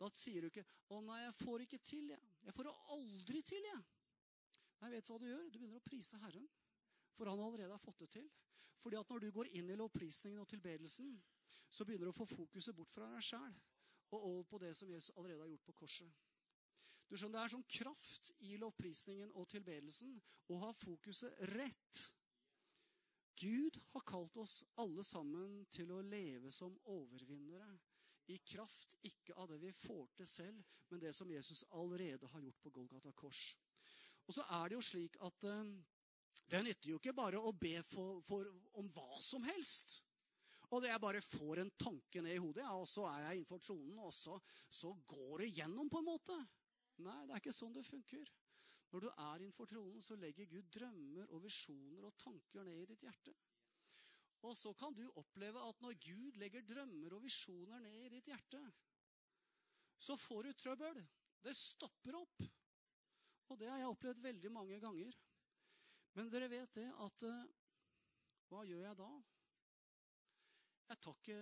Da 0.00 0.10
sier 0.10 0.42
du 0.42 0.50
ikke 0.50 0.66
'Å 0.90 1.00
nei, 1.00 1.20
jeg 1.22 1.34
får 1.34 1.60
ikke 1.60 1.78
til', 1.78 2.10
jeg. 2.10 2.20
Jeg 2.44 2.54
får 2.54 2.62
det 2.64 2.74
aldri 2.90 3.42
til, 3.42 3.62
jeg. 3.62 3.84
Nei, 4.80 4.90
vet 4.90 5.06
du 5.06 5.12
hva 5.12 5.18
du 5.20 5.26
gjør? 5.26 5.50
Du 5.50 5.58
begynner 5.58 5.76
å 5.76 5.88
prise 5.88 6.18
Herren. 6.18 6.48
For 7.14 7.30
han 7.30 7.38
allerede 7.38 7.70
har 7.70 7.78
fått 7.78 7.98
det 7.98 8.10
til. 8.10 8.30
Fordi 8.78 8.96
at 8.96 9.08
når 9.08 9.18
du 9.20 9.30
går 9.30 9.46
inn 9.54 9.70
i 9.70 9.76
lovprisningen 9.76 10.40
og 10.40 10.48
tilbedelsen, 10.48 11.22
så 11.70 11.84
begynner 11.84 12.10
du 12.10 12.10
å 12.10 12.18
få 12.18 12.26
fokuset 12.26 12.74
bort 12.74 12.90
fra 12.90 13.06
deg 13.14 13.22
sjæl 13.22 13.54
og 14.14 14.26
over 14.30 14.46
på 14.48 14.60
det 14.62 14.72
som 14.76 14.90
Jesus 14.90 15.14
allerede 15.16 15.42
har 15.42 15.52
gjort 15.52 15.66
på 15.68 15.76
korset. 15.84 16.10
Du 17.08 17.16
skjønner, 17.16 17.38
Det 17.38 17.44
er 17.44 17.54
sånn 17.54 17.72
kraft 17.78 18.30
i 18.48 18.56
lovprisningen 18.56 19.32
og 19.34 19.48
tilbedelsen 19.52 20.14
å 20.50 20.60
ha 20.62 20.72
fokuset 20.72 21.40
rett. 21.52 22.04
Gud 23.36 23.80
har 23.92 24.04
kalt 24.06 24.36
oss 24.40 24.62
alle 24.80 25.04
sammen 25.04 25.64
til 25.74 25.90
å 25.92 26.02
leve 26.02 26.52
som 26.54 26.76
overvinnere. 26.90 27.76
I 28.32 28.38
kraft 28.40 28.94
ikke 29.04 29.36
av 29.36 29.50
det 29.50 29.58
vi 29.60 29.72
får 29.76 30.06
til 30.16 30.28
selv, 30.28 30.62
men 30.88 31.02
det 31.02 31.12
som 31.12 31.30
Jesus 31.30 31.64
allerede 31.76 32.30
har 32.32 32.40
gjort 32.40 32.62
på 32.62 32.72
Golgata 32.78 33.12
kors. 33.12 33.58
Og 34.24 34.32
så 34.38 34.46
er 34.56 34.70
det 34.70 34.78
jo 34.78 34.86
slik 34.86 35.18
at 35.26 35.44
uh, 35.44 35.74
det 36.48 36.62
nytter 36.64 36.90
jo 36.90 37.00
ikke 37.00 37.16
bare 37.16 37.40
å 37.40 37.52
be 37.52 37.76
for, 37.88 38.22
for, 38.24 38.48
om 38.80 38.88
hva 38.94 39.10
som 39.20 39.44
helst. 39.44 40.00
Og 40.72 40.80
det 40.82 40.90
jeg 40.90 41.02
bare 41.02 41.20
får 41.24 41.60
en 41.62 41.72
tanke 41.78 42.22
ned 42.24 42.36
i 42.36 42.42
hodet, 42.42 42.64
og 42.72 42.86
så 42.88 43.04
er 43.10 43.26
jeg 43.26 43.40
innenfor 43.40 43.60
tronen, 43.62 43.98
og 44.00 44.14
så, 44.14 44.38
så 44.72 44.92
går 45.06 45.44
det 45.44 45.52
gjennom, 45.58 45.90
på 45.92 46.00
en 46.00 46.08
måte. 46.08 46.38
Nei, 47.04 47.20
det 47.26 47.34
er 47.34 47.42
ikke 47.42 47.54
sånn 47.54 47.74
det 47.74 47.84
funker. 47.86 48.30
Når 48.94 49.04
du 49.04 49.08
er 49.10 49.42
innenfor 49.42 49.66
tronen, 49.66 50.02
så 50.02 50.16
legger 50.16 50.46
Gud 50.46 50.70
drømmer 50.72 51.30
og 51.34 51.42
visjoner 51.42 52.06
og 52.06 52.16
tanker 52.22 52.66
ned 52.66 52.84
i 52.84 52.88
ditt 52.92 53.04
hjerte. 53.06 53.34
Og 54.44 54.54
så 54.56 54.74
kan 54.76 54.94
du 54.94 55.02
oppleve 55.18 55.62
at 55.66 55.80
når 55.82 55.96
Gud 56.04 56.38
legger 56.38 56.66
drømmer 56.68 57.16
og 57.16 57.24
visjoner 57.24 57.80
ned 57.82 58.04
i 58.04 58.10
ditt 58.12 58.28
hjerte, 58.28 58.60
så 59.98 60.16
får 60.20 60.46
du 60.46 60.58
trøbbel. 60.58 61.00
Det 61.44 61.54
stopper 61.56 62.18
opp. 62.18 62.44
Og 63.50 63.60
det 63.60 63.70
har 63.70 63.80
jeg 63.80 63.92
opplevd 63.92 64.22
veldig 64.24 64.50
mange 64.52 64.78
ganger. 64.82 65.16
Men 66.14 66.30
dere 66.32 66.50
vet 66.52 66.76
det 66.78 66.86
at 67.02 67.26
uh, 67.26 67.46
Hva 68.48 68.62
gjør 68.68 68.84
jeg 68.84 68.98
da? 69.00 69.10
Jeg 70.88 71.00
tar 71.00 71.20
ikke 71.20 71.38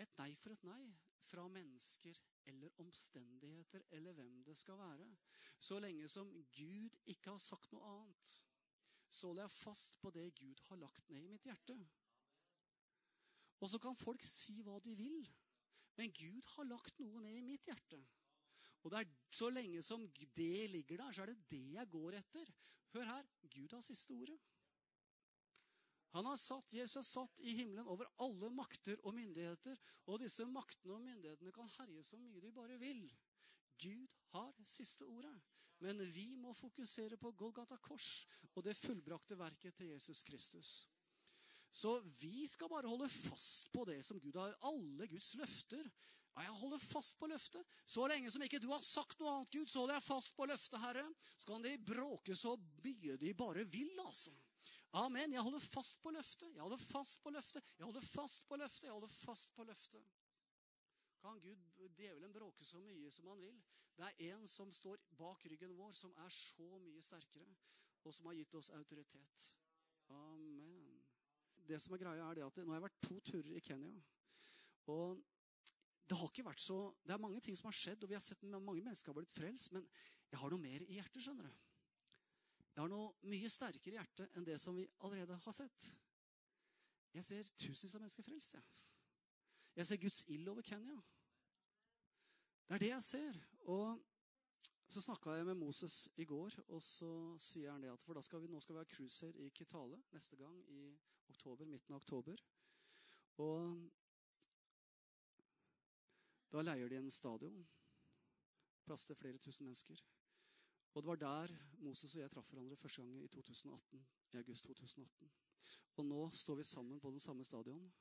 et 0.00 0.18
nei 0.20 0.34
for 0.40 0.54
et 0.54 0.66
nei 0.68 0.84
fra 1.30 1.46
mennesker 1.48 2.20
eller 2.50 2.80
omstendigheter 2.82 3.84
eller 3.96 4.12
hvem 4.12 4.42
det 4.46 4.56
skal 4.58 4.78
være. 4.78 5.08
Så 5.60 5.78
lenge 5.78 6.08
som 6.08 6.30
Gud 6.56 6.96
ikke 7.06 7.34
har 7.34 7.42
sagt 7.42 7.72
noe 7.72 7.86
annet, 7.86 8.36
så 9.10 9.26
holder 9.30 9.46
jeg 9.46 9.58
fast 9.58 9.98
på 10.00 10.10
det 10.14 10.28
Gud 10.38 10.62
har 10.68 10.80
lagt 10.80 11.10
ned 11.10 11.24
i 11.24 11.30
mitt 11.30 11.46
hjerte. 11.46 11.76
Og 13.60 13.70
så 13.70 13.78
kan 13.82 13.98
folk 13.98 14.24
si 14.24 14.60
hva 14.64 14.78
de 14.80 14.94
vil, 14.96 15.20
men 15.98 16.14
Gud 16.16 16.46
har 16.54 16.68
lagt 16.70 16.98
noe 17.02 17.20
ned 17.20 17.36
i 17.36 17.44
mitt 17.44 17.68
hjerte. 17.68 18.00
Og 18.80 18.92
det 18.92 19.00
er 19.00 19.16
Så 19.30 19.50
lenge 19.50 19.82
som 19.82 20.08
det 20.36 20.70
ligger 20.70 20.96
der, 20.96 21.12
så 21.12 21.22
er 21.22 21.26
det 21.26 21.50
det 21.50 21.72
jeg 21.72 21.90
går 21.90 22.16
etter. 22.18 22.48
Hør 22.94 23.04
her 23.04 23.26
Gud 23.42 23.68
har 23.72 23.80
siste 23.80 24.10
ordet. 24.10 24.38
Han 26.16 26.26
har 26.26 26.38
satt, 26.40 26.72
Jesus 26.74 26.98
er 26.98 27.06
satt 27.06 27.40
i 27.46 27.54
himmelen 27.60 27.86
over 27.86 28.08
alle 28.24 28.50
makter 28.50 28.98
og 29.06 29.14
myndigheter. 29.14 29.78
Og 30.10 30.18
disse 30.24 30.46
maktene 30.48 30.96
og 30.96 31.04
myndighetene 31.04 31.54
kan 31.54 31.70
herje 31.78 32.02
så 32.06 32.18
mye 32.18 32.42
de 32.42 32.50
bare 32.54 32.78
vil. 32.82 33.04
Gud 33.80 34.16
har 34.34 34.52
siste 34.66 35.06
ordet. 35.06 35.36
Men 35.80 36.02
vi 36.12 36.34
må 36.36 36.52
fokusere 36.52 37.16
på 37.16 37.32
Golgata 37.38 37.78
kors 37.80 38.26
og 38.52 38.64
det 38.66 38.76
fullbrakte 38.76 39.38
verket 39.38 39.78
til 39.78 39.94
Jesus 39.94 40.24
Kristus. 40.26 40.72
Så 41.70 42.00
vi 42.18 42.44
skal 42.50 42.68
bare 42.68 42.90
holde 42.90 43.08
fast 43.08 43.70
på 43.72 43.86
det 43.88 44.00
som 44.04 44.18
Gud 44.20 44.36
har. 44.36 44.56
Alle 44.66 45.06
Guds 45.08 45.32
løfter. 45.38 45.86
Ja, 46.34 46.44
jeg 46.48 46.58
holder 46.58 46.82
fast 46.82 47.16
på 47.18 47.30
løftet. 47.30 47.66
Så 47.86 48.04
lenge 48.10 48.30
som 48.30 48.42
ikke 48.42 48.60
du 48.62 48.68
har 48.72 48.82
sagt 48.84 49.18
noe 49.22 49.30
annet, 49.32 49.54
Gud, 49.54 49.70
så 49.70 49.82
holder 49.82 49.98
jeg 49.98 50.08
fast 50.08 50.34
på 50.36 50.46
løftet, 50.50 50.78
Herre. 50.82 51.06
Så 51.38 51.48
kan 51.48 51.64
de 51.64 51.74
bråke 51.78 52.36
så 52.38 52.56
mye 52.84 53.16
de 53.22 53.34
bare 53.38 53.64
vil, 53.70 53.94
altså. 54.02 54.34
Amen. 54.92 55.32
Jeg 55.32 55.42
holder 55.42 55.62
fast 55.62 56.00
på 56.02 56.10
løftet. 56.10 56.54
Jeg 56.54 56.62
holder 56.62 56.76
fast 56.76 57.22
på 57.22 57.30
løftet. 57.30 57.74
Jeg 57.78 57.84
holder 57.84 58.00
fast 58.00 58.48
på 58.48 58.56
løftet. 58.56 58.84
Jeg 58.84 58.92
holder 58.92 59.08
fast 59.08 59.54
på 59.54 59.64
løftet. 59.64 60.02
Kan 61.20 61.40
Gud, 61.40 61.90
djevelen, 61.96 62.32
bråke 62.32 62.64
så 62.64 62.80
mye 62.80 63.10
som 63.12 63.28
han 63.28 63.40
vil? 63.42 63.60
Det 63.96 64.06
er 64.08 64.34
en 64.34 64.46
som 64.48 64.72
står 64.72 65.02
bak 65.18 65.44
ryggen 65.44 65.76
vår, 65.76 65.92
som 65.92 66.14
er 66.24 66.28
så 66.32 66.78
mye 66.80 67.02
sterkere, 67.04 67.48
og 68.04 68.14
som 68.14 68.30
har 68.30 68.38
gitt 68.38 68.54
oss 68.56 68.70
autoritet. 68.70 69.50
Amen. 70.08 71.02
Det 71.68 71.78
som 71.82 71.94
er 71.94 72.00
greia, 72.02 72.30
er 72.30 72.38
det 72.38 72.46
at 72.46 72.62
nå 72.62 72.72
har 72.72 72.80
jeg 72.80 72.86
vært 72.86 73.02
to 73.04 73.18
turer 73.20 73.58
i 73.58 73.62
Kenya. 73.62 73.92
Og 74.88 75.20
det 76.08 76.16
har 76.18 76.32
ikke 76.32 76.46
vært 76.48 76.62
så 76.64 76.78
Det 77.06 77.12
er 77.14 77.22
mange 77.22 77.40
ting 77.40 77.56
som 77.58 77.68
har 77.68 77.76
skjedd, 77.76 78.02
og 78.02 78.10
vi 78.10 78.16
har 78.16 78.24
sett 78.24 78.42
mange 78.42 78.80
mennesker 78.80 79.12
har 79.12 79.20
blitt 79.20 79.36
frelst, 79.36 79.70
men 79.76 79.84
jeg 80.32 80.40
har 80.40 80.50
noe 80.50 80.62
mer 80.62 80.82
i 80.88 80.96
hjertet, 80.96 81.22
skjønner 81.22 81.46
du. 81.46 81.69
Jeg 82.80 82.86
har 82.86 82.92
noe 82.94 83.28
mye 83.28 83.48
sterkere 83.52 83.98
hjerte 83.98 84.24
enn 84.38 84.44
det 84.46 84.54
som 84.56 84.72
vi 84.72 84.86
allerede 85.04 85.36
har 85.44 85.52
sett. 85.52 85.86
Jeg 87.12 87.26
ser 87.26 87.48
tusenvis 87.60 87.96
av 87.98 88.00
mennesker 88.00 88.24
frelst. 88.24 88.54
Jeg. 88.56 88.62
jeg 89.76 89.88
ser 89.90 89.98
Guds 90.00 90.20
ild 90.32 90.48
over 90.48 90.64
Kenya. 90.64 90.94
Det 92.64 92.78
er 92.78 92.80
det 92.80 92.88
jeg 92.88 93.04
ser. 93.04 93.36
Og 93.74 94.00
så 94.88 95.02
snakka 95.04 95.34
jeg 95.36 95.44
med 95.50 95.58
Moses 95.60 96.08
i 96.16 96.24
går, 96.24 96.56
og 96.72 96.80
så 96.80 97.10
sier 97.36 97.74
han 97.74 97.84
det 97.84 97.90
at 97.92 98.06
for 98.06 98.16
da 98.16 98.22
skal 98.24 98.40
vi, 98.40 98.48
nå 98.48 98.62
skal 98.64 98.78
vi 98.78 98.80
ha 98.80 98.88
cruiser 98.94 99.36
i 99.44 99.50
Kitale 99.52 99.98
neste 100.16 100.38
gang 100.40 100.56
i 100.72 100.86
oktober, 101.28 101.68
midten 101.68 101.92
av 101.92 102.00
oktober. 102.00 102.40
Og 103.44 103.76
da 106.56 106.64
leier 106.64 106.88
de 106.88 107.02
en 107.02 107.12
stadion. 107.12 107.60
Plass 108.88 109.04
til 109.04 109.20
flere 109.20 109.36
tusen 109.36 109.68
mennesker. 109.68 110.00
Og 110.94 111.02
det 111.02 111.08
var 111.08 111.16
der 111.16 111.54
Moses 111.78 112.14
og 112.16 112.22
jeg 112.22 112.30
traff 112.30 112.48
hverandre 112.50 112.76
første 112.76 113.02
gang 113.02 113.22
i 113.22 113.28
2018, 113.28 114.06
i 114.32 114.36
august 114.36 114.64
2018. 114.64 115.30
Og 115.96 116.06
nå 116.06 116.22
står 116.34 116.58
vi 116.58 116.64
sammen 116.64 117.00
på 117.00 117.10
den 117.10 117.20
samme 117.20 117.44
stadion 117.44 117.92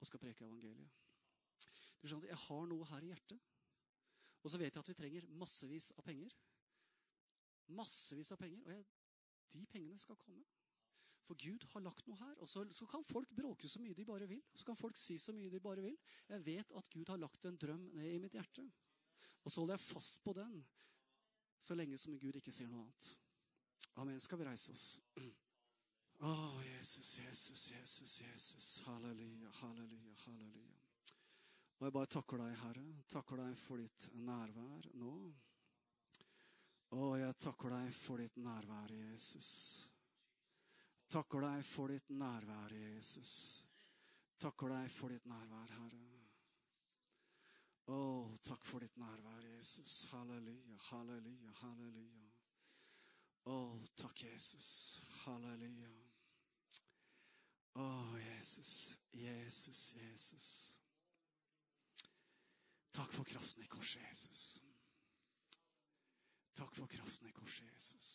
og 0.00 0.06
skal 0.06 0.20
preke 0.20 0.44
evangeliet. 0.44 0.90
Du 2.02 2.08
skjønner, 2.08 2.28
Jeg 2.28 2.36
har 2.38 2.66
noe 2.66 2.86
her 2.86 3.04
i 3.04 3.12
hjertet. 3.12 3.40
Og 4.42 4.50
så 4.50 4.58
vet 4.58 4.74
jeg 4.74 4.82
at 4.82 4.88
vi 4.88 4.94
trenger 4.94 5.26
massevis 5.40 5.92
av 5.98 6.04
penger. 6.06 6.34
Massevis 7.78 8.32
av 8.32 8.38
penger. 8.38 8.62
Og 8.66 8.72
jeg, 8.72 8.84
de 9.54 9.64
pengene 9.66 9.98
skal 9.98 10.18
komme. 10.20 10.44
For 11.26 11.34
Gud 11.34 11.64
har 11.72 11.82
lagt 11.82 12.06
noe 12.06 12.18
her. 12.20 12.36
Og 12.44 12.48
så, 12.50 12.62
så, 12.70 12.86
kan 12.86 13.04
folk 13.04 13.32
bråke 13.34 13.68
så 13.68 13.82
mye 13.82 13.96
de 13.98 14.06
bare 14.06 14.28
vil. 14.30 14.42
Og 14.52 14.60
så 14.60 14.68
kan 14.68 14.78
folk 14.78 14.98
si 15.00 15.18
så 15.18 15.34
mye 15.34 15.50
de 15.50 15.62
bare 15.62 15.82
vil. 15.82 15.96
Jeg 16.28 16.46
vet 16.46 16.74
at 16.78 16.90
Gud 16.92 17.10
har 17.10 17.18
lagt 17.22 17.48
en 17.48 17.58
drøm 17.58 17.88
ned 17.96 18.12
i 18.12 18.20
mitt 18.22 18.38
hjerte. 18.38 18.66
Og 19.42 19.50
så 19.50 19.60
holder 19.60 19.74
jeg 19.74 19.86
fast 19.88 20.22
på 20.22 20.34
den 20.36 20.60
så 21.60 21.74
lenge 21.74 21.98
som 21.98 22.18
Gud 22.18 22.36
ikke 22.38 22.54
sier 22.54 22.68
noe 22.70 22.84
annet. 22.84 23.10
Amen. 24.02 24.20
Skal 24.20 24.38
vi 24.38 24.46
reise 24.48 24.74
oss? 24.74 24.86
Å, 25.16 26.30
oh, 26.30 26.60
Jesus, 26.64 27.18
Jesus, 27.20 27.70
Jesus, 27.72 28.20
Jesus. 28.22 28.68
Halleluja, 28.86 29.50
halleluja, 29.60 30.14
halleluja. 30.24 30.76
Og 31.76 31.84
jeg 31.86 31.92
bare 31.92 32.08
takker 32.12 32.40
deg, 32.40 32.54
Herre. 32.62 32.86
Takker 33.12 33.42
deg 33.42 33.58
for 33.60 33.82
ditt 33.82 34.08
nærvær 34.24 34.88
nå. 34.96 35.12
Å, 36.96 37.10
jeg 37.20 37.36
takker 37.42 37.76
deg 37.76 37.92
for 37.98 38.22
ditt 38.22 38.40
nærvær, 38.40 38.94
Jesus. 38.96 39.50
Takker 41.12 41.44
deg 41.44 41.64
for 41.68 41.92
ditt 41.92 42.08
nærvær, 42.16 42.72
Jesus. 42.80 43.34
Takker 44.40 44.72
deg 44.72 44.92
for 44.92 45.12
ditt 45.12 45.28
nærvær, 45.28 45.72
Herre. 45.76 46.15
Å, 47.86 47.98
takk 48.42 48.64
for 48.66 48.82
ditt 48.82 48.96
nærvær, 48.98 49.44
Jesus. 49.46 50.00
Halleluja, 50.10 50.76
halleluja, 50.88 51.52
halleluja. 51.60 52.24
Å, 53.46 53.58
takk, 53.94 54.24
Jesus. 54.26 54.70
Halleluja. 55.22 55.92
Å, 57.78 57.86
Jesus, 58.18 58.96
Jesus, 59.14 59.94
Jesus. 60.00 60.48
Takk 62.96 63.12
for 63.12 63.28
kraften 63.28 63.62
i 63.62 63.70
korset, 63.70 64.02
Jesus. 64.08 64.44
Takk 66.56 66.74
for 66.74 66.88
kraften 66.90 67.28
i 67.28 67.32
korset, 67.36 67.70
Jesus. 67.74 68.12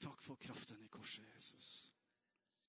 Takk 0.00 0.22
for 0.24 0.40
kraften 0.40 0.82
i 0.82 0.88
korset, 0.88 1.28
Jesus. 1.36 1.93